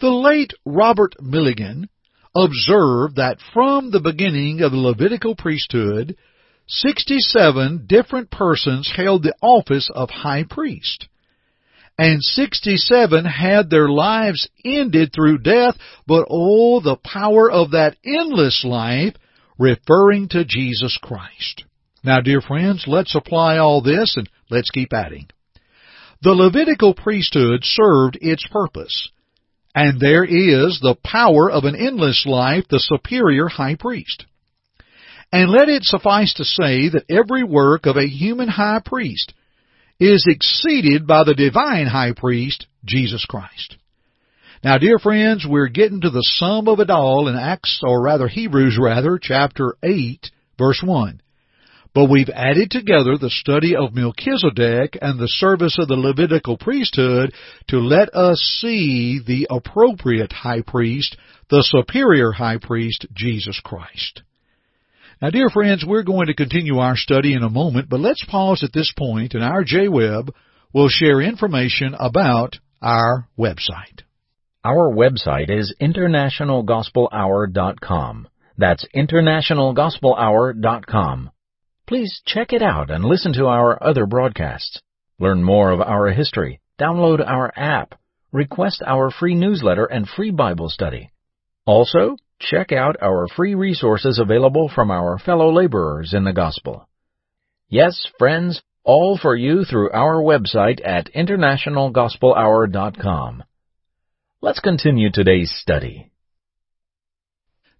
The 0.00 0.10
late 0.10 0.52
Robert 0.64 1.14
Milligan 1.20 1.88
observed 2.34 3.16
that 3.16 3.38
from 3.52 3.90
the 3.90 4.00
beginning 4.00 4.60
of 4.60 4.72
the 4.72 4.78
Levitical 4.78 5.34
priesthood, 5.34 6.16
67 6.66 7.84
different 7.86 8.30
persons 8.30 8.90
held 8.94 9.22
the 9.22 9.34
office 9.42 9.90
of 9.94 10.10
high 10.10 10.44
priest. 10.48 11.08
And 11.98 12.22
67 12.22 13.24
had 13.24 13.70
their 13.70 13.88
lives 13.88 14.48
ended 14.64 15.12
through 15.12 15.38
death, 15.38 15.76
but 16.06 16.26
oh, 16.28 16.80
the 16.80 16.96
power 16.96 17.50
of 17.50 17.72
that 17.72 17.96
endless 18.04 18.64
life, 18.64 19.14
referring 19.58 20.28
to 20.30 20.44
Jesus 20.44 20.98
Christ. 21.00 21.64
Now, 22.02 22.20
dear 22.20 22.40
friends, 22.40 22.84
let's 22.86 23.14
apply 23.14 23.58
all 23.58 23.80
this 23.80 24.16
and 24.16 24.28
let's 24.50 24.70
keep 24.70 24.92
adding. 24.92 25.28
The 26.22 26.32
Levitical 26.32 26.94
priesthood 26.94 27.60
served 27.62 28.18
its 28.20 28.46
purpose. 28.50 29.10
And 29.74 30.00
there 30.00 30.24
is 30.24 30.80
the 30.80 30.96
power 31.04 31.50
of 31.50 31.64
an 31.64 31.76
endless 31.76 32.24
life, 32.26 32.64
the 32.70 32.78
superior 32.80 33.48
high 33.48 33.74
priest. 33.74 34.24
And 35.34 35.50
let 35.50 35.68
it 35.68 35.82
suffice 35.82 36.32
to 36.34 36.44
say 36.44 36.90
that 36.90 37.06
every 37.10 37.42
work 37.42 37.86
of 37.86 37.96
a 37.96 38.06
human 38.06 38.46
high 38.46 38.80
priest 38.84 39.34
is 39.98 40.24
exceeded 40.28 41.08
by 41.08 41.24
the 41.24 41.34
divine 41.34 41.88
high 41.88 42.12
priest, 42.16 42.68
Jesus 42.84 43.26
Christ. 43.28 43.76
Now, 44.62 44.78
dear 44.78 45.00
friends, 45.00 45.44
we're 45.44 45.66
getting 45.66 46.02
to 46.02 46.10
the 46.10 46.22
sum 46.38 46.68
of 46.68 46.78
it 46.78 46.88
all 46.88 47.26
in 47.26 47.34
Acts, 47.34 47.80
or 47.82 48.00
rather 48.00 48.28
Hebrews 48.28 48.78
rather, 48.80 49.18
chapter 49.20 49.74
8, 49.82 50.30
verse 50.56 50.80
1. 50.84 51.20
But 51.92 52.08
we've 52.08 52.30
added 52.32 52.70
together 52.70 53.18
the 53.18 53.28
study 53.28 53.74
of 53.74 53.92
Melchizedek 53.92 54.96
and 55.02 55.18
the 55.18 55.26
service 55.26 55.78
of 55.80 55.88
the 55.88 55.96
Levitical 55.96 56.56
priesthood 56.56 57.34
to 57.70 57.78
let 57.78 58.14
us 58.14 58.38
see 58.62 59.18
the 59.18 59.48
appropriate 59.50 60.30
high 60.30 60.62
priest, 60.64 61.16
the 61.50 61.64
superior 61.66 62.30
high 62.30 62.58
priest, 62.58 63.06
Jesus 63.12 63.60
Christ. 63.64 64.22
Now, 65.24 65.30
dear 65.30 65.48
friends, 65.48 65.86
we're 65.88 66.02
going 66.02 66.26
to 66.26 66.34
continue 66.34 66.80
our 66.80 66.96
study 66.96 67.32
in 67.32 67.42
a 67.42 67.48
moment, 67.48 67.88
but 67.88 67.98
let's 67.98 68.22
pause 68.26 68.62
at 68.62 68.74
this 68.74 68.92
point 68.94 69.32
and 69.32 69.42
our 69.42 69.64
Jay 69.64 69.88
Webb 69.88 70.34
will 70.74 70.90
share 70.90 71.22
information 71.22 71.96
about 71.98 72.58
our 72.82 73.26
website. 73.38 74.02
Our 74.62 74.94
website 74.94 75.48
is 75.48 75.74
internationalgospelhour.com. 75.80 78.28
That's 78.58 78.86
internationalgospelhour.com. 78.94 81.30
Please 81.86 82.20
check 82.26 82.52
it 82.52 82.60
out 82.60 82.90
and 82.90 83.02
listen 83.02 83.32
to 83.32 83.46
our 83.46 83.82
other 83.82 84.04
broadcasts. 84.04 84.82
Learn 85.18 85.42
more 85.42 85.70
of 85.70 85.80
our 85.80 86.10
history, 86.10 86.60
download 86.78 87.26
our 87.26 87.50
app, 87.56 87.98
request 88.30 88.82
our 88.86 89.10
free 89.10 89.34
newsletter 89.34 89.86
and 89.86 90.06
free 90.06 90.32
Bible 90.32 90.68
study. 90.68 91.12
Also, 91.64 92.18
check 92.40 92.72
out 92.72 92.96
our 93.00 93.28
free 93.28 93.54
resources 93.54 94.18
available 94.18 94.68
from 94.74 94.90
our 94.90 95.18
fellow 95.18 95.52
laborers 95.52 96.14
in 96.14 96.24
the 96.24 96.32
gospel. 96.32 96.88
Yes, 97.68 98.06
friends, 98.18 98.62
all 98.84 99.18
for 99.20 99.34
you 99.34 99.64
through 99.64 99.90
our 99.92 100.22
website 100.22 100.80
at 100.84 101.12
internationalgospelhour.com. 101.14 103.42
Let's 104.40 104.60
continue 104.60 105.10
today's 105.10 105.52
study. 105.56 106.12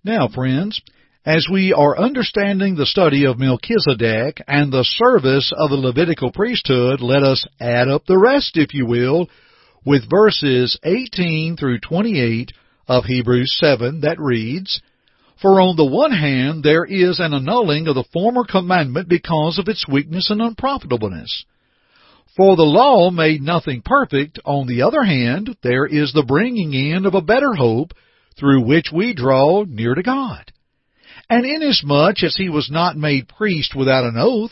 Now, 0.03 0.27
friends, 0.29 0.83
as 1.27 1.49
we 1.51 1.73
are 1.73 1.99
understanding 1.99 2.75
the 2.75 2.87
study 2.87 3.25
of 3.25 3.39
Melchizedek 3.39 4.43
and 4.47 4.73
the 4.73 4.85
service 4.85 5.53
of 5.57 5.71
the 5.71 5.77
Levitical 5.77 6.33
priesthood, 6.33 7.01
let 7.01 7.23
us 7.23 7.47
add 7.59 7.89
up 7.89 8.05
the 8.07 8.19
rest, 8.19 8.57
if 8.57 8.75
you 8.75 8.85
will, 8.85 9.29
with 9.87 10.11
verses 10.11 10.79
18 10.85 11.57
through 11.57 11.81
28 11.81 12.53
of 12.87 13.05
Hebrews 13.05 13.57
7 13.59 14.03
that 14.03 14.21
reads, 14.21 14.81
For 15.41 15.61
on 15.61 15.77
the 15.77 15.85
one 15.85 16.13
hand 16.13 16.63
there 16.63 16.85
is 16.85 17.21
an 17.21 17.33
annulling 17.35 17.89
of 17.89 17.95
the 17.95 18.05
former 18.13 18.45
commandment 18.45 19.09
because 19.09 19.59
of 19.59 19.69
its 19.69 19.87
weakness 19.89 20.31
and 20.31 20.41
unprofitableness. 20.41 21.45
For 22.37 22.57
the 22.57 22.63
law 22.63 23.11
made 23.11 23.43
nothing 23.43 23.83
perfect. 23.85 24.41
On 24.45 24.67
the 24.67 24.83
other 24.83 25.05
hand, 25.05 25.57
there 25.63 25.87
is 25.87 26.13
the 26.13 26.25
bringing 26.25 26.75
in 26.75 27.07
of 27.07 27.15
a 27.15 27.23
better 27.23 27.55
hope 27.55 27.93
through 28.39 28.67
which 28.67 28.87
we 28.93 29.15
draw 29.15 29.65
near 29.67 29.95
to 29.95 30.03
God. 30.03 30.51
And 31.31 31.47
inasmuch 31.47 32.23
as 32.23 32.37
he 32.37 32.49
was 32.49 32.71
not 32.71 32.97
made 32.97 33.29
priest 33.29 33.75
without 33.77 34.05
an 34.05 34.17
oath, 34.19 34.51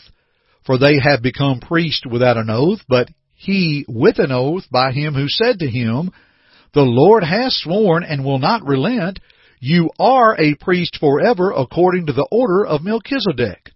for 0.65 0.77
they 0.77 0.97
have 0.97 1.21
become 1.21 1.59
priests 1.59 2.05
without 2.09 2.37
an 2.37 2.49
oath, 2.49 2.79
but 2.87 3.09
he 3.35 3.85
with 3.87 4.17
an 4.19 4.31
oath 4.31 4.63
by 4.71 4.91
him 4.93 5.13
who 5.13 5.27
said 5.27 5.59
to 5.59 5.69
him, 5.69 6.11
The 6.73 6.81
Lord 6.81 7.23
has 7.23 7.55
sworn 7.55 8.03
and 8.03 8.25
will 8.25 8.39
not 8.39 8.65
relent, 8.65 9.19
you 9.59 9.91
are 9.99 10.35
a 10.39 10.55
priest 10.55 10.97
forever 10.99 11.51
according 11.51 12.07
to 12.07 12.13
the 12.13 12.27
order 12.31 12.65
of 12.65 12.83
Melchizedek. 12.83 13.71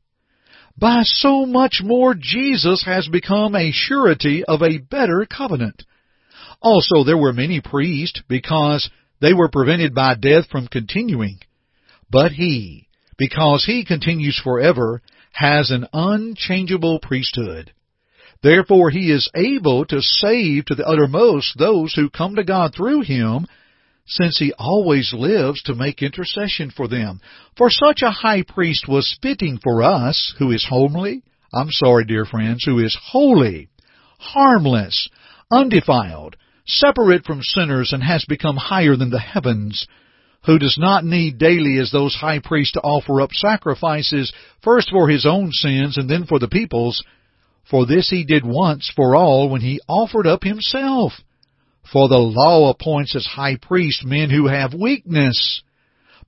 By 0.77 1.03
so 1.03 1.45
much 1.45 1.81
more 1.83 2.13
Jesus 2.13 2.83
has 2.85 3.07
become 3.07 3.55
a 3.55 3.71
surety 3.71 4.43
of 4.43 4.61
a 4.61 4.79
better 4.79 5.25
covenant. 5.25 5.83
Also 6.61 7.03
there 7.03 7.17
were 7.17 7.33
many 7.33 7.61
priests, 7.61 8.21
because 8.27 8.89
they 9.21 9.33
were 9.33 9.49
prevented 9.49 9.95
by 9.95 10.15
death 10.15 10.49
from 10.51 10.67
continuing. 10.67 11.39
But 12.09 12.31
he, 12.31 12.87
because 13.17 13.63
he 13.65 13.85
continues 13.85 14.39
forever, 14.43 15.01
has 15.31 15.71
an 15.71 15.87
unchangeable 15.93 16.99
priesthood. 16.99 17.73
Therefore 18.41 18.89
he 18.89 19.12
is 19.12 19.29
able 19.36 19.86
to 19.86 20.01
save 20.01 20.65
to 20.65 20.75
the 20.75 20.86
uttermost 20.86 21.58
those 21.58 21.94
who 21.94 22.10
come 22.10 22.36
to 22.36 22.44
God 22.44 22.74
through 22.75 23.01
him, 23.01 23.48
since 24.06 24.38
he 24.38 24.53
always 24.58 25.13
lives 25.13 25.62
to 25.63 25.75
make 25.75 26.01
intercession 26.01 26.72
for 26.72 26.88
them. 26.88 27.20
For 27.58 27.70
such 27.70 28.01
a 28.03 28.12
high 28.12 28.44
priest 28.44 28.88
was 28.88 29.17
fitting 29.22 29.60
for 29.62 29.84
us, 29.84 30.34
who 30.39 30.51
is 30.51 30.65
homely, 30.70 31.24
I'm 31.53 31.72
sorry, 31.72 32.06
dear 32.06 32.25
friends, 32.25 32.63
who 32.63 32.79
is 32.79 32.98
holy, 33.12 33.70
harmless, 34.20 35.10
undefiled, 35.51 36.36
separate 36.65 37.25
from 37.25 37.41
sinners, 37.41 37.91
and 37.94 38.03
has 38.03 38.25
become 38.27 38.58
higher 38.58 38.96
than 38.96 39.10
the 39.10 39.20
heavens, 39.20 39.88
who 40.46 40.60
does 40.60 40.77
not 40.79 41.03
need 41.03 41.38
daily 41.38 41.77
as 41.79 41.91
those 41.91 42.15
high 42.15 42.39
priests 42.39 42.74
to 42.74 42.82
offer 42.82 43.22
up 43.22 43.32
sacrifices, 43.34 44.32
first 44.63 44.89
for 44.89 45.10
his 45.10 45.25
own 45.25 45.51
sins 45.51 45.98
and 45.98 46.10
then 46.10 46.25
for 46.25 46.39
the 46.39 46.48
people's. 46.48 47.03
For 47.69 47.86
this 47.86 48.09
he 48.09 48.24
did 48.24 48.45
once 48.45 48.91
for 48.95 49.15
all 49.15 49.50
when 49.50 49.62
he 49.62 49.81
offered 49.88 50.27
up 50.27 50.43
himself. 50.43 51.13
For 51.91 52.07
the 52.07 52.17
law 52.17 52.69
appoints 52.69 53.15
as 53.15 53.25
high 53.25 53.57
priest 53.62 54.05
men 54.05 54.29
who 54.29 54.47
have 54.47 54.74
weakness. 54.74 55.62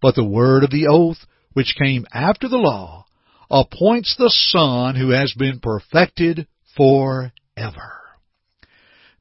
But 0.02 0.16
the 0.16 0.24
word 0.24 0.64
of 0.64 0.72
the 0.72 0.88
oath, 0.88 1.26
which 1.54 1.76
came 1.82 2.06
after 2.14 2.48
the 2.48 2.58
law, 2.58 3.06
appoints 3.50 4.16
the 4.18 4.30
Son 4.30 4.96
who 4.96 5.10
has 5.10 5.34
been 5.38 5.60
perfected 5.60 6.48
for 6.78 7.34
forever. 7.56 7.94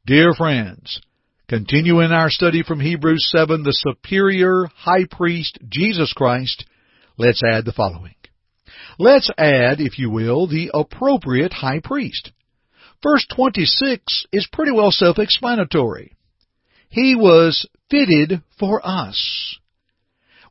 Dear 0.06 0.32
friends, 0.34 1.00
Continuing 1.48 2.12
our 2.12 2.28
study 2.28 2.62
from 2.62 2.78
Hebrews 2.78 3.26
7, 3.34 3.62
the 3.62 3.72
superior 3.72 4.66
high 4.76 5.06
priest, 5.10 5.58
Jesus 5.66 6.12
Christ, 6.12 6.66
let's 7.16 7.42
add 7.42 7.64
the 7.64 7.72
following. 7.72 8.17
Let's 8.98 9.30
add, 9.38 9.80
if 9.80 9.98
you 9.98 10.10
will, 10.10 10.48
the 10.48 10.70
appropriate 10.74 11.52
high 11.52 11.80
priest. 11.82 12.32
Verse 13.02 13.24
26 13.34 14.26
is 14.32 14.48
pretty 14.52 14.72
well 14.72 14.90
self-explanatory. 14.90 16.16
He 16.88 17.14
was 17.14 17.66
fitted 17.90 18.42
for 18.58 18.80
us. 18.84 19.56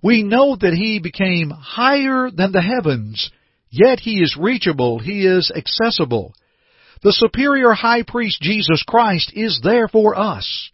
We 0.02 0.24
know 0.24 0.56
that 0.56 0.74
He 0.74 1.00
became 1.00 1.50
higher 1.50 2.30
than 2.32 2.54
the 2.54 2.62
heavens, 2.62 3.32
yet 3.70 4.00
He 4.00 4.22
is 4.22 4.38
reachable, 4.40 5.00
He 5.00 5.26
is 5.26 5.52
accessible. 5.54 6.34
The 7.04 7.12
superior 7.12 7.74
high 7.74 8.04
priest 8.04 8.42
Jesus 8.42 8.82
Christ 8.88 9.32
is 9.36 9.60
there 9.62 9.88
for 9.88 10.18
us. 10.18 10.72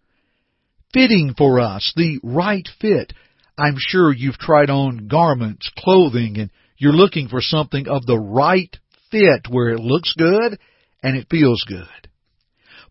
Fitting 0.93 1.33
for 1.35 1.59
us, 1.59 1.91
the 1.95 2.19
right 2.21 2.67
fit. 2.79 3.13
I'm 3.57 3.77
sure 3.79 4.13
you've 4.13 4.37
tried 4.37 4.69
on 4.69 5.07
garments, 5.07 5.71
clothing, 5.77 6.37
and 6.37 6.51
you're 6.83 6.91
looking 6.91 7.29
for 7.29 7.39
something 7.39 7.87
of 7.87 8.05
the 8.05 8.19
right 8.19 8.75
fit 9.09 9.47
where 9.49 9.69
it 9.69 9.79
looks 9.79 10.13
good 10.17 10.59
and 11.01 11.15
it 11.15 11.27
feels 11.29 11.63
good. 11.65 11.87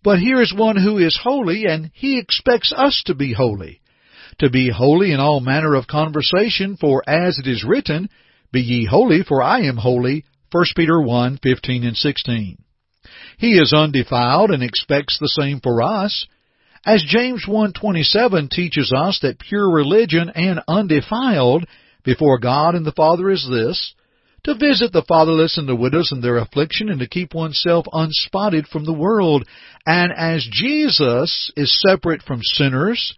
But 0.03 0.19
here 0.19 0.41
is 0.41 0.55
one 0.55 0.77
who 0.77 0.97
is 0.97 1.19
holy 1.23 1.67
and 1.67 1.91
he 1.93 2.19
expects 2.19 2.73
us 2.75 3.03
to 3.07 3.15
be 3.15 3.35
holy. 3.35 3.83
To 4.39 4.49
be 4.49 4.71
holy 4.71 5.13
in 5.13 5.21
all 5.21 5.41
manner 5.41 5.75
of 5.75 5.87
conversation, 5.87 6.79
for 6.81 7.03
as 7.07 7.39
it 7.39 7.47
is 7.47 7.65
written, 7.65 8.09
Be 8.51 8.63
ye 8.63 8.87
holy, 8.87 9.25
for 9.25 9.43
I 9.43 9.65
am 9.65 9.77
holy. 9.77 10.25
1 10.51 10.65
Peter 10.75 11.01
1, 11.01 11.39
15 11.43 11.85
and 11.85 11.97
16. 11.97 12.57
He 13.37 13.59
is 13.59 13.75
undefiled 13.75 14.51
and 14.51 14.63
expects 14.63 15.19
the 15.19 15.29
same 15.29 15.61
for 15.61 15.83
us. 15.83 16.27
As 16.87 17.05
James 17.07 17.45
1:27 17.47 18.49
teaches 18.49 18.91
us 18.91 19.19
that 19.21 19.39
pure 19.39 19.71
religion 19.71 20.31
and 20.35 20.61
undefiled 20.67 21.67
before 22.05 22.39
God 22.39 22.75
and 22.75 22.85
the 22.85 22.93
Father 22.93 23.31
is 23.31 23.49
this, 23.51 23.95
to 24.45 24.55
visit 24.55 24.93
the 24.93 25.05
fatherless 25.07 25.57
and 25.57 25.69
the 25.69 25.77
widows 25.77 26.11
in 26.13 26.21
their 26.21 26.39
affliction 26.39 26.89
and 26.89 26.99
to 27.01 27.09
keep 27.09 27.33
oneself 27.33 27.87
unspotted 27.93 28.67
from 28.67 28.85
the 28.85 28.93
world. 28.93 29.47
And 29.87 30.13
as 30.17 30.47
Jesus 30.51 31.53
is 31.57 31.81
separate 31.81 32.23
from 32.23 32.41
sinners, 32.43 33.15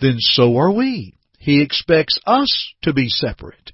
then 0.00 0.16
so 0.18 0.56
are 0.58 0.70
we. 0.70 1.14
He 1.38 1.62
expects 1.62 2.18
us 2.26 2.72
to 2.82 2.92
be 2.92 3.08
separate. 3.08 3.72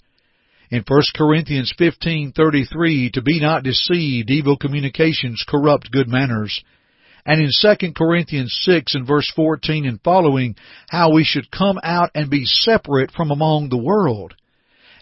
In 0.71 0.85
1 0.87 1.03
Corinthians 1.15 1.73
15:33, 1.79 3.13
to 3.13 3.23
be 3.23 3.41
not 3.41 3.65
deceived, 3.65 4.31
evil 4.31 4.57
communications 4.57 5.45
corrupt 5.47 5.91
good 5.91 6.09
manners. 6.09 6.63
And 7.27 7.41
in 7.41 7.51
2 7.61 7.93
Corinthians 7.93 8.57
6 8.63 8.95
and 8.95 9.07
verse 9.07 9.31
14 9.35 9.85
and 9.85 10.01
following, 10.03 10.55
how 10.89 11.13
we 11.13 11.25
should 11.25 11.51
come 11.51 11.79
out 11.83 12.11
and 12.15 12.31
be 12.31 12.45
separate 12.45 13.11
from 13.11 13.33
among 13.33 13.69
the 13.69 13.77
world. 13.77 14.35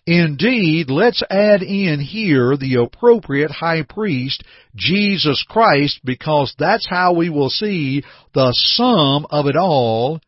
Indeed, 0.06 0.90
let's 0.90 1.22
add 1.30 1.62
in 1.62 2.00
here 2.00 2.56
the 2.56 2.76
appropriate 2.76 3.50
high 3.50 3.82
priest, 3.82 4.42
Jesus 4.74 5.44
Christ, 5.48 6.00
because 6.04 6.54
that's 6.58 6.86
how 6.88 7.14
we 7.14 7.30
will 7.30 7.50
see 7.50 8.02
the 8.34 8.52
sum 8.52 9.26
of 9.30 9.46
it 9.46 9.56
all 9.56 10.20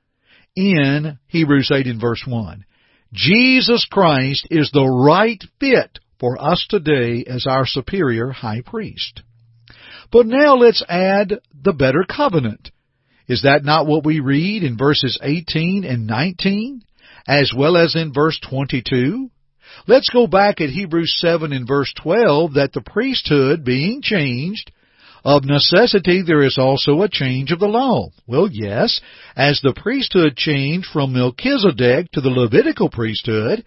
in 0.55 1.19
Hebrews 1.29 1.71
8 1.73 1.87
and 1.87 2.01
verse 2.01 2.25
1. 2.27 2.65
Jesus 3.13 3.87
Christ 3.91 4.47
is 4.51 4.71
the 4.71 4.87
right 4.87 5.43
fit 5.61 5.99
for 6.19 6.43
us 6.43 6.67
today 6.69 7.25
as 7.27 7.47
our 7.47 7.67
superior 7.67 8.31
high 8.31 8.63
priest. 8.65 9.23
But 10.11 10.27
now 10.27 10.55
let's 10.55 10.83
add 10.89 11.41
the 11.55 11.73
better 11.73 12.05
covenant. 12.05 12.71
Is 13.29 13.43
that 13.43 13.65
not 13.65 13.87
what 13.87 14.05
we 14.05 14.21
read 14.21 14.63
in 14.63 14.79
verses 14.79 15.19
18 15.23 15.85
and 15.85 16.07
19, 16.07 16.83
as 17.27 17.53
well 17.57 17.77
as 17.77 17.97
in 17.97 18.13
verse 18.13 18.39
22? 18.49 19.31
Let's 19.89 20.11
go 20.11 20.27
back 20.27 20.61
at 20.61 20.71
Hebrews 20.71 21.17
7 21.19 21.53
and 21.53 21.67
verse 21.67 21.93
12 22.01 22.55
that 22.55 22.73
the 22.73 22.81
priesthood 22.81 23.65
being 23.65 24.01
changed 24.01 24.71
of 25.25 25.45
necessity, 25.45 26.23
there 26.25 26.43
is 26.43 26.57
also 26.57 27.03
a 27.03 27.09
change 27.09 27.51
of 27.51 27.59
the 27.59 27.67
law. 27.67 28.11
Well, 28.29 28.49
yes, 28.51 29.01
as 29.35 29.61
the 29.61 29.75
priesthood 29.75 30.37
changed 30.37 30.87
from 30.93 31.13
Melchizedek 31.13 32.13
to 32.13 32.21
the 32.21 32.31
Levitical 32.31 32.89
priesthood, 32.89 33.65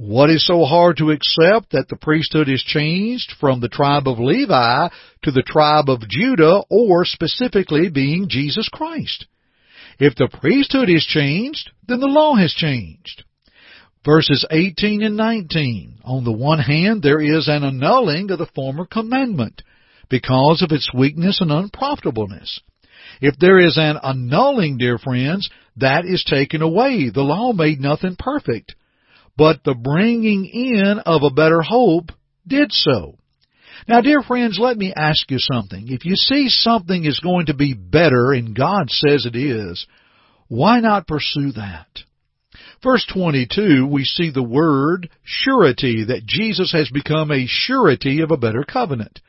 what 0.00 0.30
is 0.30 0.46
so 0.46 0.64
hard 0.64 0.96
to 0.96 1.10
accept 1.10 1.72
that 1.72 1.88
the 1.90 1.96
priesthood 2.00 2.48
is 2.48 2.62
changed 2.62 3.34
from 3.38 3.60
the 3.60 3.68
tribe 3.68 4.08
of 4.08 4.18
Levi 4.18 4.88
to 5.24 5.30
the 5.30 5.42
tribe 5.42 5.90
of 5.90 6.08
Judah, 6.08 6.62
or 6.70 7.04
specifically 7.04 7.90
being 7.90 8.26
Jesus 8.26 8.66
Christ? 8.72 9.26
If 9.98 10.14
the 10.14 10.30
priesthood 10.40 10.88
is 10.88 11.04
changed, 11.04 11.70
then 11.86 12.00
the 12.00 12.06
law 12.06 12.34
has 12.36 12.54
changed. 12.54 13.24
Verses 14.02 14.46
18 14.50 15.02
and 15.02 15.18
19. 15.18 15.98
On 16.04 16.24
the 16.24 16.32
one 16.32 16.60
hand, 16.60 17.02
there 17.02 17.20
is 17.20 17.46
an 17.46 17.62
annulling 17.62 18.30
of 18.30 18.38
the 18.38 18.46
former 18.54 18.86
commandment 18.86 19.60
because 20.08 20.62
of 20.62 20.72
its 20.72 20.90
weakness 20.94 21.42
and 21.42 21.50
unprofitableness. 21.50 22.60
If 23.20 23.36
there 23.38 23.58
is 23.58 23.76
an 23.76 23.98
annulling, 24.02 24.78
dear 24.78 24.96
friends, 24.96 25.50
that 25.76 26.06
is 26.06 26.24
taken 26.24 26.62
away. 26.62 27.10
The 27.10 27.20
law 27.20 27.52
made 27.52 27.80
nothing 27.80 28.16
perfect. 28.18 28.74
But 29.40 29.64
the 29.64 29.72
bringing 29.72 30.44
in 30.44 31.00
of 31.06 31.22
a 31.22 31.30
better 31.30 31.62
hope 31.62 32.10
did 32.46 32.70
so. 32.72 33.16
Now, 33.88 34.02
dear 34.02 34.20
friends, 34.20 34.58
let 34.60 34.76
me 34.76 34.92
ask 34.94 35.30
you 35.30 35.38
something. 35.38 35.86
If 35.88 36.04
you 36.04 36.14
see 36.14 36.50
something 36.50 37.06
is 37.06 37.20
going 37.20 37.46
to 37.46 37.54
be 37.54 37.72
better 37.72 38.32
and 38.32 38.54
God 38.54 38.90
says 38.90 39.24
it 39.24 39.34
is, 39.34 39.86
why 40.48 40.80
not 40.80 41.06
pursue 41.06 41.52
that? 41.52 41.86
Verse 42.82 43.06
22, 43.10 43.86
we 43.86 44.04
see 44.04 44.30
the 44.30 44.42
word 44.42 45.08
surety, 45.24 46.04
that 46.08 46.26
Jesus 46.26 46.72
has 46.72 46.90
become 46.90 47.30
a 47.30 47.46
surety 47.48 48.20
of 48.20 48.30
a 48.30 48.36
better 48.36 48.62
covenant. 48.62 49.20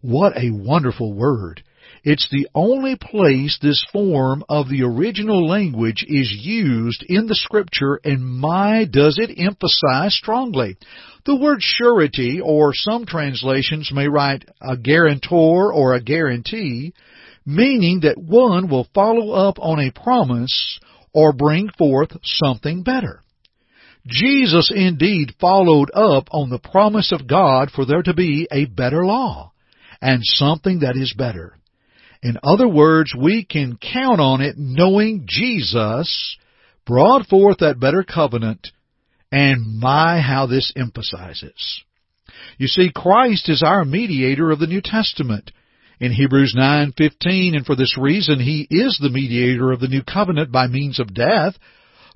What 0.00 0.36
a 0.36 0.50
wonderful 0.50 1.14
word. 1.14 1.62
It's 2.06 2.28
the 2.30 2.46
only 2.54 2.94
place 2.94 3.58
this 3.60 3.84
form 3.92 4.44
of 4.48 4.68
the 4.68 4.84
original 4.84 5.44
language 5.44 6.04
is 6.06 6.32
used 6.40 7.04
in 7.08 7.26
the 7.26 7.34
scripture 7.34 7.98
and 8.04 8.24
my 8.24 8.84
does 8.84 9.18
it 9.20 9.36
emphasize 9.36 10.14
strongly. 10.14 10.76
The 11.24 11.34
word 11.34 11.58
surety, 11.60 12.40
or 12.40 12.70
some 12.74 13.06
translations 13.06 13.90
may 13.92 14.06
write 14.06 14.44
a 14.60 14.76
guarantor 14.76 15.72
or 15.72 15.94
a 15.94 16.00
guarantee, 16.00 16.94
meaning 17.44 18.02
that 18.04 18.22
one 18.22 18.68
will 18.68 18.86
follow 18.94 19.32
up 19.32 19.58
on 19.58 19.80
a 19.80 19.90
promise 19.90 20.78
or 21.12 21.32
bring 21.32 21.70
forth 21.70 22.16
something 22.22 22.84
better. 22.84 23.24
Jesus 24.06 24.70
indeed 24.72 25.34
followed 25.40 25.90
up 25.92 26.28
on 26.30 26.50
the 26.50 26.60
promise 26.60 27.10
of 27.10 27.26
God 27.26 27.72
for 27.72 27.84
there 27.84 28.04
to 28.04 28.14
be 28.14 28.46
a 28.52 28.66
better 28.66 29.04
law 29.04 29.50
and 30.00 30.20
something 30.22 30.78
that 30.80 30.94
is 30.94 31.12
better. 31.12 31.58
In 32.26 32.38
other 32.42 32.66
words, 32.66 33.14
we 33.16 33.44
can 33.44 33.76
count 33.76 34.20
on 34.20 34.40
it 34.40 34.56
knowing 34.58 35.26
Jesus 35.28 36.36
brought 36.84 37.28
forth 37.28 37.58
that 37.58 37.78
better 37.78 38.02
covenant, 38.02 38.66
and 39.30 39.78
my 39.78 40.18
how 40.20 40.46
this 40.46 40.72
emphasizes. 40.74 41.84
You 42.58 42.66
see, 42.66 42.90
Christ 42.92 43.48
is 43.48 43.62
our 43.62 43.84
mediator 43.84 44.50
of 44.50 44.58
the 44.58 44.66
New 44.66 44.80
Testament. 44.82 45.52
In 46.00 46.10
Hebrews 46.10 46.52
9:15, 46.56 47.54
and 47.54 47.64
for 47.64 47.76
this 47.76 47.96
reason 47.96 48.40
he 48.40 48.66
is 48.70 48.98
the 48.98 49.08
mediator 49.08 49.70
of 49.70 49.78
the 49.78 49.86
new 49.86 50.02
covenant 50.02 50.50
by 50.50 50.66
means 50.66 50.98
of 50.98 51.14
death, 51.14 51.56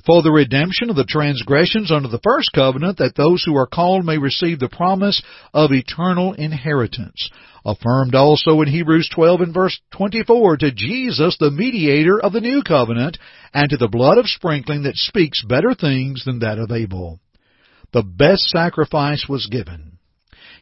for 0.05 0.23
the 0.23 0.33
redemption 0.33 0.91
of 0.91 0.97
the 0.97 1.05
transgressions 1.05 1.93
under 1.93 2.09
the 2.09 2.19
first 2.25 2.51
covenant, 2.53 2.99
that 2.99 3.15
those 3.15 3.45
who 3.45 3.57
are 3.57 3.69
called 3.69 4.05
may 4.05 4.19
receive 4.19 4.59
the 4.59 4.69
promise 4.69 5.23
of 5.55 5.71
eternal 5.71 6.33
inheritance. 6.33 7.31
Affirmed 7.65 8.15
also 8.15 8.61
in 8.63 8.69
Hebrews 8.69 9.11
12 9.15 9.41
and 9.43 9.55
verse 9.55 9.79
24, 9.93 10.59
to 10.59 10.73
Jesus, 10.73 11.37
the 11.39 11.51
mediator 11.51 12.19
of 12.19 12.33
the 12.33 12.41
new 12.41 12.63
covenant, 12.63 13.19
and 13.53 13.69
to 13.71 13.77
the 13.77 13.89
blood 13.89 14.19
of 14.19 14.27
sprinkling 14.27 14.85
that 14.85 14.97
speaks 14.97 15.45
better 15.45 15.75
things 15.75 16.25
than 16.25 16.39
that 16.39 16.59
of 16.59 16.71
Abel. 16.71 17.21
The 17.93 18.03
best 18.03 18.43
sacrifice 18.45 19.27
was 19.29 19.47
given. 19.47 19.99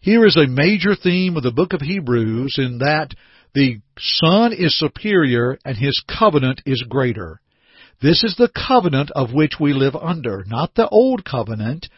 Here 0.00 0.24
is 0.24 0.36
a 0.36 0.46
major 0.46 0.94
theme 0.94 1.36
of 1.36 1.42
the 1.42 1.52
book 1.52 1.72
of 1.72 1.80
Hebrews 1.80 2.56
in 2.58 2.78
that 2.78 3.10
the 3.54 3.80
Son 3.98 4.52
is 4.52 4.78
superior 4.78 5.58
and 5.64 5.76
His 5.76 6.02
covenant 6.08 6.62
is 6.66 6.84
greater. 6.88 7.40
This 8.00 8.22
is 8.22 8.36
the 8.36 8.48
covenant 8.48 9.10
of 9.10 9.32
which 9.32 9.54
we 9.58 9.72
live 9.72 9.96
under, 9.96 10.44
not 10.46 10.74
the 10.74 10.88
old 10.88 11.24
covenant. 11.24 11.88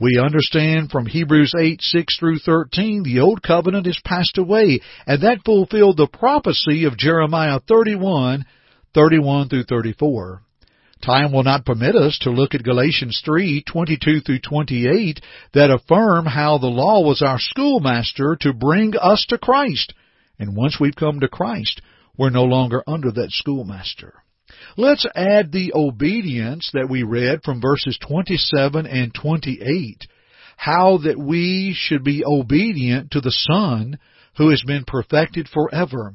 We 0.00 0.18
understand 0.18 0.90
from 0.90 1.06
Hebrews 1.06 1.52
8, 1.56 1.80
6 1.80 2.18
through 2.18 2.38
13, 2.40 3.04
the 3.04 3.20
old 3.20 3.42
covenant 3.42 3.86
is 3.86 4.00
passed 4.04 4.38
away, 4.38 4.80
and 5.06 5.22
that 5.22 5.44
fulfilled 5.44 5.96
the 5.96 6.08
prophecy 6.08 6.84
of 6.84 6.96
Jeremiah 6.96 7.60
31, 7.68 8.44
31 8.92 9.48
through 9.48 9.64
34. 9.64 10.42
Time 11.04 11.32
will 11.32 11.42
not 11.42 11.66
permit 11.66 11.94
us 11.94 12.18
to 12.22 12.30
look 12.30 12.54
at 12.54 12.64
Galatians 12.64 13.20
3, 13.24 13.62
22 13.62 14.20
through 14.20 14.38
28 14.40 15.20
that 15.52 15.70
affirm 15.70 16.24
how 16.24 16.58
the 16.58 16.66
law 16.66 17.02
was 17.02 17.22
our 17.22 17.38
schoolmaster 17.38 18.36
to 18.40 18.52
bring 18.52 18.94
us 19.00 19.24
to 19.28 19.38
Christ. 19.38 19.92
And 20.38 20.56
once 20.56 20.78
we've 20.80 20.96
come 20.96 21.20
to 21.20 21.28
Christ, 21.28 21.82
we're 22.16 22.30
no 22.30 22.44
longer 22.44 22.82
under 22.86 23.12
that 23.12 23.30
schoolmaster. 23.30 24.23
Let's 24.76 25.06
add 25.14 25.52
the 25.52 25.72
obedience 25.74 26.70
that 26.72 26.88
we 26.88 27.02
read 27.02 27.42
from 27.44 27.60
verses 27.60 27.98
27 28.06 28.86
and 28.86 29.14
28. 29.14 30.06
How 30.56 30.98
that 30.98 31.18
we 31.18 31.74
should 31.76 32.04
be 32.04 32.24
obedient 32.24 33.12
to 33.12 33.20
the 33.20 33.32
Son 33.32 33.98
who 34.36 34.50
has 34.50 34.62
been 34.66 34.84
perfected 34.84 35.48
forever. 35.48 36.14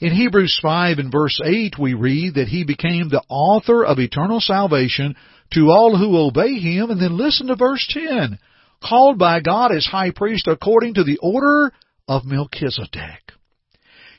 In 0.00 0.12
Hebrews 0.12 0.58
5 0.62 0.98
and 0.98 1.10
verse 1.10 1.40
8 1.44 1.74
we 1.78 1.94
read 1.94 2.34
that 2.34 2.48
he 2.48 2.64
became 2.64 3.08
the 3.08 3.22
author 3.28 3.84
of 3.84 3.98
eternal 3.98 4.40
salvation 4.40 5.16
to 5.54 5.70
all 5.70 5.96
who 5.96 6.16
obey 6.16 6.58
him, 6.58 6.90
and 6.90 7.00
then 7.00 7.16
listen 7.16 7.46
to 7.46 7.56
verse 7.56 7.86
10. 7.90 8.38
Called 8.82 9.18
by 9.18 9.40
God 9.40 9.72
as 9.72 9.86
high 9.86 10.10
priest 10.10 10.46
according 10.46 10.94
to 10.94 11.04
the 11.04 11.18
order 11.20 11.72
of 12.06 12.24
Melchizedek. 12.24 13.32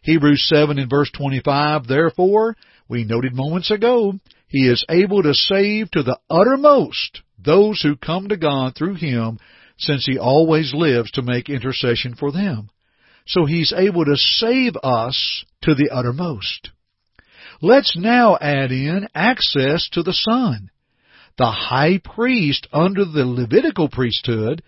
Hebrews 0.01 0.47
7 0.49 0.79
and 0.79 0.89
verse 0.89 1.11
25, 1.11 1.87
therefore, 1.87 2.55
we 2.89 3.05
noted 3.05 3.35
moments 3.35 3.69
ago, 3.71 4.19
he 4.47 4.67
is 4.67 4.83
able 4.89 5.21
to 5.23 5.33
save 5.33 5.91
to 5.91 6.03
the 6.03 6.17
uttermost 6.29 7.21
those 7.37 7.81
who 7.81 7.95
come 7.95 8.27
to 8.29 8.37
God 8.37 8.75
through 8.75 8.95
him, 8.95 9.39
since 9.77 10.05
he 10.05 10.17
always 10.17 10.73
lives 10.73 11.11
to 11.11 11.21
make 11.21 11.49
intercession 11.49 12.15
for 12.15 12.31
them. 12.31 12.69
So 13.27 13.45
he's 13.45 13.71
able 13.71 14.05
to 14.05 14.17
save 14.17 14.75
us 14.83 15.45
to 15.61 15.75
the 15.75 15.91
uttermost. 15.91 16.71
Let's 17.61 17.95
now 17.95 18.37
add 18.41 18.71
in 18.71 19.07
access 19.13 19.87
to 19.89 20.03
the 20.03 20.13
Son. 20.13 20.71
The 21.37 21.51
high 21.51 22.01
priest 22.03 22.67
under 22.73 23.05
the 23.05 23.25
Levitical 23.25 23.87
priesthood, 23.87 24.63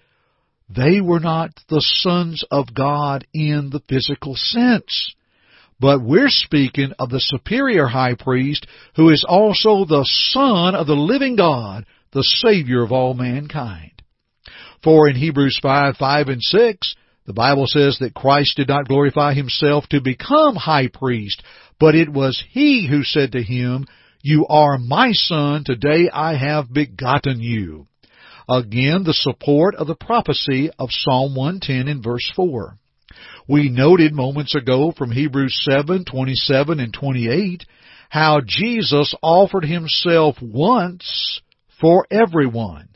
they 0.70 1.02
were 1.02 1.20
not 1.20 1.52
the 1.68 1.82
sons 1.82 2.46
of 2.52 2.74
God 2.74 3.26
in 3.34 3.72
the 3.72 3.82
physical 3.90 4.36
sense. 4.36 5.14
But 5.82 6.04
we're 6.04 6.30
speaking 6.30 6.94
of 7.00 7.10
the 7.10 7.20
superior 7.20 7.88
high 7.88 8.14
priest 8.14 8.68
who 8.98 9.10
is 9.10 9.26
also 9.28 9.84
the 9.84 10.08
Son 10.30 10.76
of 10.76 10.86
the 10.86 10.94
living 10.94 11.36
God, 11.36 11.88
the 12.12 12.24
Savior 12.24 12.84
of 12.84 12.92
all 12.92 13.16
mankind. 13.16 14.04
For 14.84 15.10
in 15.10 15.16
Hebrews 15.16 15.58
5, 15.60 15.98
5 15.98 16.28
and 16.28 16.40
6, 16.40 16.96
the 17.26 17.34
Bible 17.34 17.66
says 17.66 17.98
that 18.00 18.14
Christ 18.14 18.58
did 18.58 18.68
not 18.68 18.88
glorify 18.88 19.34
himself 19.34 19.88
to 19.90 20.02
become 20.02 20.56
high 20.56 20.88
priest, 20.88 21.42
but 21.80 21.96
it 21.96 22.10
was 22.10 22.44
he 22.52 22.88
who 22.88 23.04
said 23.04 23.32
to 23.32 23.42
him, 23.42 23.88
You 24.22 24.46
are 24.48 24.78
my 24.78 25.14
son, 25.14 25.64
today 25.66 26.12
I 26.14 26.36
have 26.36 26.72
begotten 26.72 27.40
you. 27.40 27.88
Again, 28.48 29.04
the 29.04 29.16
support 29.16 29.74
of 29.74 29.88
the 29.88 29.96
prophecy 29.96 30.70
of 30.78 30.90
Psalm 30.92 31.34
110 31.34 31.88
in 31.88 32.04
verse 32.04 32.32
4. 32.36 32.78
We 33.48 33.70
noted 33.70 34.14
moments 34.14 34.56
ago 34.56 34.94
from 34.96 35.12
Hebrews 35.12 35.66
7, 35.70 36.06
27 36.06 36.80
and 36.80 36.94
28 36.94 37.66
how 38.10 38.42
Jesus 38.46 39.16
offered 39.22 39.66
himself 39.66 40.36
once 40.42 41.42
for 41.80 42.06
everyone 42.12 42.90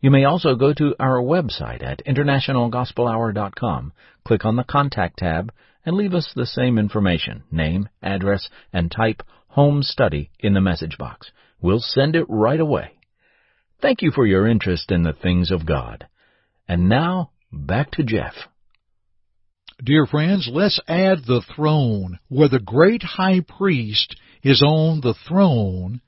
You 0.00 0.10
may 0.10 0.24
also 0.24 0.56
go 0.56 0.74
to 0.74 0.96
our 0.98 1.22
website 1.22 1.82
at 1.82 2.04
internationalgospelhour.com, 2.04 3.92
click 4.24 4.44
on 4.44 4.56
the 4.56 4.64
contact 4.64 5.18
tab, 5.18 5.52
and 5.84 5.96
leave 5.96 6.14
us 6.14 6.32
the 6.34 6.46
same 6.46 6.78
information, 6.78 7.42
name, 7.50 7.88
address, 8.02 8.48
and 8.72 8.90
type 8.90 9.22
home 9.48 9.82
study 9.82 10.30
in 10.40 10.54
the 10.54 10.60
message 10.60 10.98
box. 10.98 11.30
We'll 11.60 11.80
send 11.80 12.16
it 12.16 12.26
right 12.28 12.60
away. 12.60 12.92
Thank 13.80 14.02
you 14.02 14.10
for 14.10 14.26
your 14.26 14.46
interest 14.46 14.90
in 14.90 15.02
the 15.02 15.12
things 15.12 15.50
of 15.50 15.66
God. 15.66 16.06
And 16.68 16.88
now, 16.88 17.30
back 17.52 17.90
to 17.92 18.02
Jeff. 18.02 18.34
Dear 19.82 20.06
friends, 20.06 20.48
let's 20.50 20.80
add 20.88 21.24
the 21.26 21.42
throne, 21.54 22.18
where 22.28 22.48
the 22.48 22.60
great 22.60 23.02
high 23.02 23.40
priest 23.40 24.16
is 24.42 24.62
on 24.62 25.00
the 25.00 25.14
throne, 25.28 26.00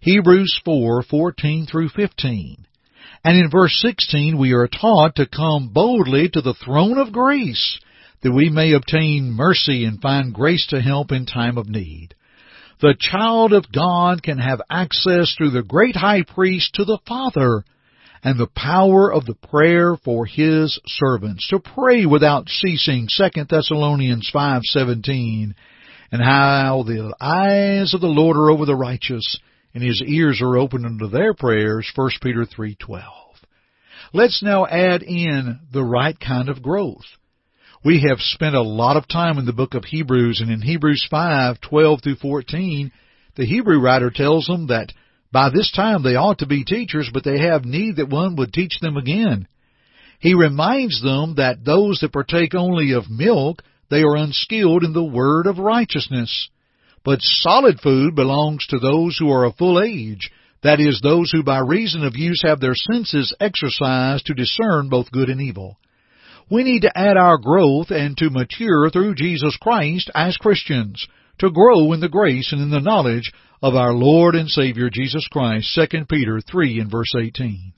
Hebrews 0.00 0.60
4:14 0.66 1.66
through 1.66 1.90
15. 1.90 2.66
And 3.24 3.36
in 3.36 3.50
verse 3.50 3.78
16 3.80 4.36
we 4.36 4.52
are 4.52 4.66
taught 4.66 5.14
to 5.16 5.26
come 5.26 5.68
boldly 5.68 6.28
to 6.30 6.40
the 6.40 6.54
throne 6.54 6.98
of 6.98 7.12
grace 7.12 7.78
that 8.22 8.32
we 8.32 8.50
may 8.50 8.72
obtain 8.72 9.32
mercy 9.32 9.84
and 9.84 10.00
find 10.00 10.34
grace 10.34 10.66
to 10.68 10.80
help 10.80 11.12
in 11.12 11.26
time 11.26 11.58
of 11.58 11.68
need. 11.68 12.14
The 12.80 12.96
child 12.98 13.52
of 13.52 13.70
God 13.72 14.22
can 14.22 14.38
have 14.38 14.60
access 14.70 15.34
through 15.36 15.50
the 15.50 15.62
great 15.62 15.96
high 15.96 16.22
priest 16.22 16.74
to 16.74 16.84
the 16.84 16.98
Father 17.06 17.64
and 18.24 18.38
the 18.38 18.48
power 18.48 19.12
of 19.12 19.26
the 19.26 19.34
prayer 19.34 19.96
for 19.96 20.26
his 20.26 20.80
servants. 20.86 21.48
To 21.48 21.58
pray 21.58 22.06
without 22.06 22.48
ceasing 22.48 23.08
2 23.08 23.44
Thessalonians 23.48 24.30
5:17 24.32 25.54
and 26.12 26.22
how 26.22 26.84
the 26.84 27.14
eyes 27.20 27.94
of 27.94 28.00
the 28.00 28.06
Lord 28.06 28.36
are 28.36 28.50
over 28.50 28.66
the 28.66 28.76
righteous 28.76 29.38
and 29.74 29.82
his 29.82 30.02
ears 30.02 30.40
are 30.42 30.58
open 30.58 30.84
unto 30.84 31.08
their 31.08 31.34
prayers 31.34 31.90
1 31.94 32.10
Peter 32.20 32.44
3:12 32.44 33.02
Let's 34.12 34.42
now 34.42 34.66
add 34.66 35.02
in 35.02 35.60
the 35.72 35.82
right 35.82 36.18
kind 36.18 36.48
of 36.48 36.62
growth 36.62 37.06
we 37.84 38.04
have 38.08 38.18
spent 38.20 38.54
a 38.54 38.62
lot 38.62 38.96
of 38.96 39.08
time 39.08 39.38
in 39.38 39.44
the 39.44 39.52
book 39.52 39.74
of 39.74 39.84
Hebrews, 39.84 40.40
and 40.40 40.50
in 40.50 40.62
Hebrews 40.62 41.06
5, 41.10 41.60
12 41.60 42.00
through 42.02 42.16
14, 42.16 42.92
the 43.34 43.44
Hebrew 43.44 43.80
writer 43.80 44.10
tells 44.10 44.46
them 44.46 44.68
that 44.68 44.92
by 45.32 45.50
this 45.50 45.72
time 45.72 46.02
they 46.02 46.14
ought 46.14 46.38
to 46.38 46.46
be 46.46 46.64
teachers, 46.64 47.10
but 47.12 47.24
they 47.24 47.40
have 47.40 47.64
need 47.64 47.96
that 47.96 48.08
one 48.08 48.36
would 48.36 48.52
teach 48.52 48.78
them 48.80 48.96
again. 48.96 49.48
He 50.20 50.34
reminds 50.34 51.02
them 51.02 51.34
that 51.36 51.64
those 51.64 51.98
that 52.00 52.12
partake 52.12 52.54
only 52.54 52.92
of 52.92 53.10
milk, 53.10 53.62
they 53.90 54.02
are 54.02 54.16
unskilled 54.16 54.84
in 54.84 54.92
the 54.92 55.02
word 55.02 55.46
of 55.46 55.58
righteousness. 55.58 56.50
But 57.04 57.18
solid 57.20 57.80
food 57.80 58.14
belongs 58.14 58.64
to 58.68 58.78
those 58.78 59.16
who 59.18 59.30
are 59.32 59.44
of 59.44 59.56
full 59.56 59.82
age, 59.82 60.30
that 60.62 60.78
is, 60.78 61.00
those 61.02 61.32
who 61.32 61.42
by 61.42 61.58
reason 61.58 62.04
of 62.04 62.14
use 62.14 62.42
have 62.44 62.60
their 62.60 62.76
senses 62.76 63.34
exercised 63.40 64.26
to 64.26 64.34
discern 64.34 64.88
both 64.88 65.10
good 65.10 65.28
and 65.28 65.40
evil. 65.40 65.78
We 66.50 66.64
need 66.64 66.82
to 66.82 66.98
add 66.98 67.16
our 67.16 67.38
growth 67.38 67.90
and 67.90 68.16
to 68.18 68.30
mature 68.30 68.90
through 68.90 69.14
Jesus 69.14 69.56
Christ 69.60 70.10
as 70.14 70.36
Christians, 70.36 71.06
to 71.38 71.50
grow 71.50 71.92
in 71.92 72.00
the 72.00 72.08
grace 72.08 72.52
and 72.52 72.60
in 72.60 72.70
the 72.70 72.80
knowledge 72.80 73.32
of 73.62 73.74
our 73.74 73.92
Lord 73.92 74.34
and 74.34 74.48
Savior 74.48 74.90
Jesus 74.90 75.26
Christ, 75.30 75.78
2 75.90 76.04
Peter 76.06 76.40
3 76.40 76.80
and 76.80 76.90
verse 76.90 77.12
18. 77.18 77.72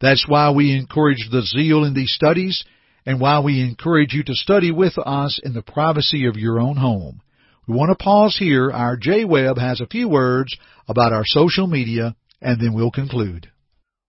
That's 0.00 0.26
why 0.28 0.50
we 0.50 0.76
encourage 0.76 1.28
the 1.30 1.42
zeal 1.42 1.84
in 1.84 1.94
these 1.94 2.12
studies 2.12 2.64
and 3.06 3.20
why 3.20 3.40
we 3.40 3.60
encourage 3.60 4.12
you 4.12 4.22
to 4.24 4.34
study 4.34 4.70
with 4.70 4.96
us 4.98 5.40
in 5.42 5.54
the 5.54 5.62
privacy 5.62 6.26
of 6.26 6.36
your 6.36 6.60
own 6.60 6.76
home. 6.76 7.20
We 7.66 7.74
want 7.74 7.96
to 7.96 8.02
pause 8.02 8.36
here. 8.38 8.70
Our 8.70 8.96
Jay 8.96 9.24
Webb 9.24 9.58
has 9.58 9.80
a 9.80 9.86
few 9.86 10.08
words 10.08 10.56
about 10.88 11.12
our 11.12 11.24
social 11.24 11.66
media 11.66 12.14
and 12.40 12.60
then 12.60 12.74
we'll 12.74 12.90
conclude. 12.90 13.50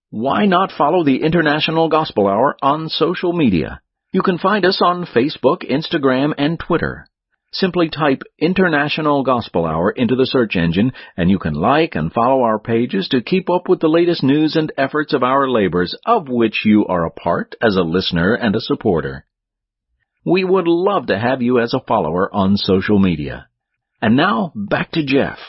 why 0.10 0.46
not 0.46 0.72
follow 0.72 1.04
the 1.04 1.24
International 1.24 1.90
Gospel 1.90 2.28
Hour 2.28 2.56
on 2.62 2.90
social 2.90 3.34
media? 3.34 3.82
You 4.14 4.22
can 4.22 4.38
find 4.38 4.64
us 4.64 4.80
on 4.80 5.08
Facebook, 5.08 5.68
Instagram, 5.68 6.36
and 6.38 6.60
Twitter. 6.60 7.08
Simply 7.52 7.90
type 7.90 8.22
International 8.38 9.24
Gospel 9.24 9.66
Hour 9.66 9.90
into 9.90 10.16
the 10.16 10.28
search 10.28 10.56
engine 10.56 10.92
and 11.18 11.32
you 11.32 11.40
can 11.40 11.56
like 11.56 11.96
and 11.96 12.14
follow 12.14 12.44
our 12.44 12.60
pages 12.60 13.08
to 13.10 13.24
keep 13.24 13.50
up 13.50 13.68
with 13.68 13.80
the 13.80 13.90
latest 13.90 14.22
news 14.22 14.56
and 14.56 14.72
efforts 14.78 15.14
of 15.14 15.24
our 15.24 15.50
labors 15.50 15.96
of 16.06 16.30
which 16.30 16.62
you 16.64 16.86
are 16.86 17.08
a 17.08 17.12
part 17.12 17.56
as 17.60 17.76
a 17.76 17.82
listener 17.82 18.36
and 18.36 18.56
a 18.56 18.62
supporter. 18.62 19.26
We 20.24 20.44
would 20.44 20.68
love 20.68 21.08
to 21.08 21.18
have 21.18 21.42
you 21.42 21.60
as 21.60 21.74
a 21.74 21.80
follower 21.80 22.32
on 22.32 22.56
social 22.56 23.00
media. 23.00 23.48
And 24.00 24.16
now, 24.16 24.52
back 24.56 24.92
to 24.92 25.04
Jeff. 25.04 25.40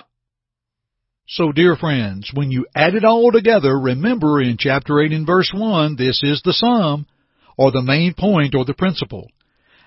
So, 1.28 1.52
dear 1.52 1.76
friends, 1.76 2.30
when 2.32 2.50
you 2.50 2.64
add 2.74 2.94
it 2.94 3.04
all 3.04 3.30
together, 3.30 3.78
remember 3.78 4.40
in 4.40 4.56
chapter 4.58 5.02
8 5.02 5.12
and 5.12 5.26
verse 5.26 5.50
1, 5.54 5.96
this 5.96 6.22
is 6.22 6.40
the 6.42 6.54
sum, 6.54 7.06
or 7.56 7.70
the 7.70 7.82
main 7.82 8.14
point, 8.14 8.54
or 8.54 8.64
the 8.64 8.74
principle. 8.74 9.28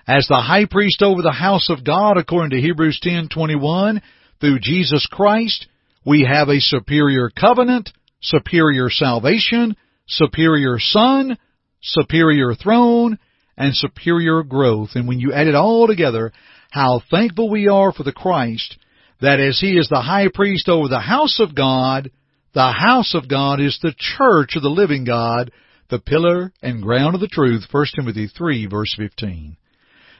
As 0.06 0.26
the 0.26 0.40
high 0.40 0.64
priest 0.64 1.02
over 1.02 1.20
the 1.22 1.32
house 1.32 1.68
of 1.68 1.84
God, 1.84 2.16
according 2.16 2.50
to 2.50 2.60
Hebrews 2.60 2.98
10:21, 3.00 4.00
through 4.40 4.60
Jesus 4.60 5.06
Christ, 5.06 5.66
we 6.04 6.22
have 6.22 6.48
a 6.48 6.60
superior 6.60 7.30
covenant, 7.30 7.92
superior 8.22 8.88
salvation, 8.88 9.76
superior 10.06 10.78
son, 10.78 11.36
superior 11.82 12.54
throne, 12.54 13.18
and 13.56 13.74
superior 13.74 14.42
growth. 14.42 14.90
And 14.94 15.06
when 15.06 15.20
you 15.20 15.32
add 15.32 15.48
it 15.48 15.54
all 15.54 15.86
together, 15.86 16.32
how 16.70 17.02
thankful 17.10 17.50
we 17.50 17.68
are 17.68 17.92
for 17.92 18.04
the 18.04 18.12
Christ 18.12 18.78
that 19.20 19.40
as 19.40 19.58
he 19.60 19.76
is 19.76 19.88
the 19.88 20.00
high 20.00 20.28
priest 20.32 20.68
over 20.68 20.88
the 20.88 21.00
house 21.00 21.40
of 21.40 21.54
God, 21.54 22.10
the 22.54 22.72
house 22.72 23.14
of 23.14 23.28
God 23.28 23.60
is 23.60 23.78
the 23.82 23.94
church 23.96 24.54
of 24.56 24.62
the 24.62 24.68
living 24.68 25.04
God, 25.04 25.50
the 25.90 25.98
pillar 25.98 26.52
and 26.62 26.82
ground 26.82 27.14
of 27.14 27.20
the 27.20 27.28
truth, 27.28 27.64
1 27.70 27.86
Timothy 27.96 28.26
3 28.26 28.66
verse 28.66 28.94
15. 28.96 29.56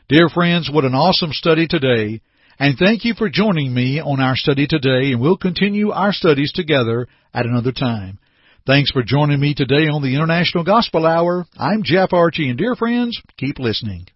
Dear 0.08 0.28
friends, 0.28 0.70
what 0.72 0.84
an 0.84 0.94
awesome 0.94 1.32
study 1.32 1.66
today, 1.68 2.22
and 2.58 2.78
thank 2.78 3.04
you 3.04 3.14
for 3.14 3.28
joining 3.28 3.74
me 3.74 4.00
on 4.00 4.20
our 4.20 4.36
study 4.36 4.66
today, 4.66 5.12
and 5.12 5.20
we'll 5.20 5.36
continue 5.36 5.90
our 5.90 6.12
studies 6.12 6.52
together 6.52 7.06
at 7.34 7.46
another 7.46 7.72
time. 7.72 8.18
Thanks 8.66 8.90
for 8.90 9.02
joining 9.02 9.40
me 9.40 9.54
today 9.54 9.88
on 9.88 10.02
the 10.02 10.14
International 10.14 10.64
Gospel 10.64 11.06
Hour. 11.06 11.46
I'm 11.56 11.82
Jeff 11.82 12.12
Archie, 12.12 12.48
and 12.48 12.58
dear 12.58 12.74
friends, 12.74 13.20
keep 13.36 13.58
listening. 13.58 14.06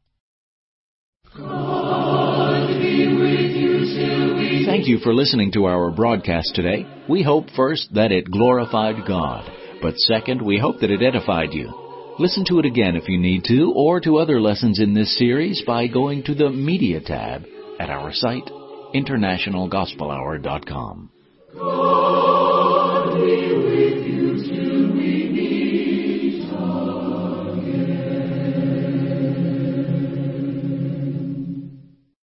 Thank 4.67 4.89
you 4.89 4.99
for 4.99 5.15
listening 5.15 5.53
to 5.53 5.67
our 5.67 5.91
broadcast 5.91 6.55
today. 6.55 6.87
We 7.09 7.23
hope 7.23 7.51
first 7.55 7.95
that 7.95 8.13
it 8.13 8.31
glorified 8.31 9.07
God, 9.07 9.51
but 9.83 9.99
second, 9.99 10.41
we 10.41 10.59
hope 10.59 10.81
that 10.81 10.91
it 10.91 11.03
edified 11.03 11.53
you. 11.53 11.71
Listen 12.19 12.47
to 12.47 12.59
it 12.61 12.67
again 12.67 12.97
if 12.97 13.09
you 13.09 13.19
need 13.19 13.45
to, 13.45 13.73
or 13.75 14.01
to 14.01 14.19
other 14.19 14.41
lessons 14.41 14.79
in 14.79 14.95
this 14.95 15.19
series 15.19 15.63
by 15.67 15.89
going 15.89 16.23
to 16.23 16.35
the 16.35 16.51
Media 16.51 17.01
tab 17.01 17.45
at 17.81 17.91
our 17.91 18.13
site, 18.13 18.49
internationalgospelhour.com. 18.95 21.11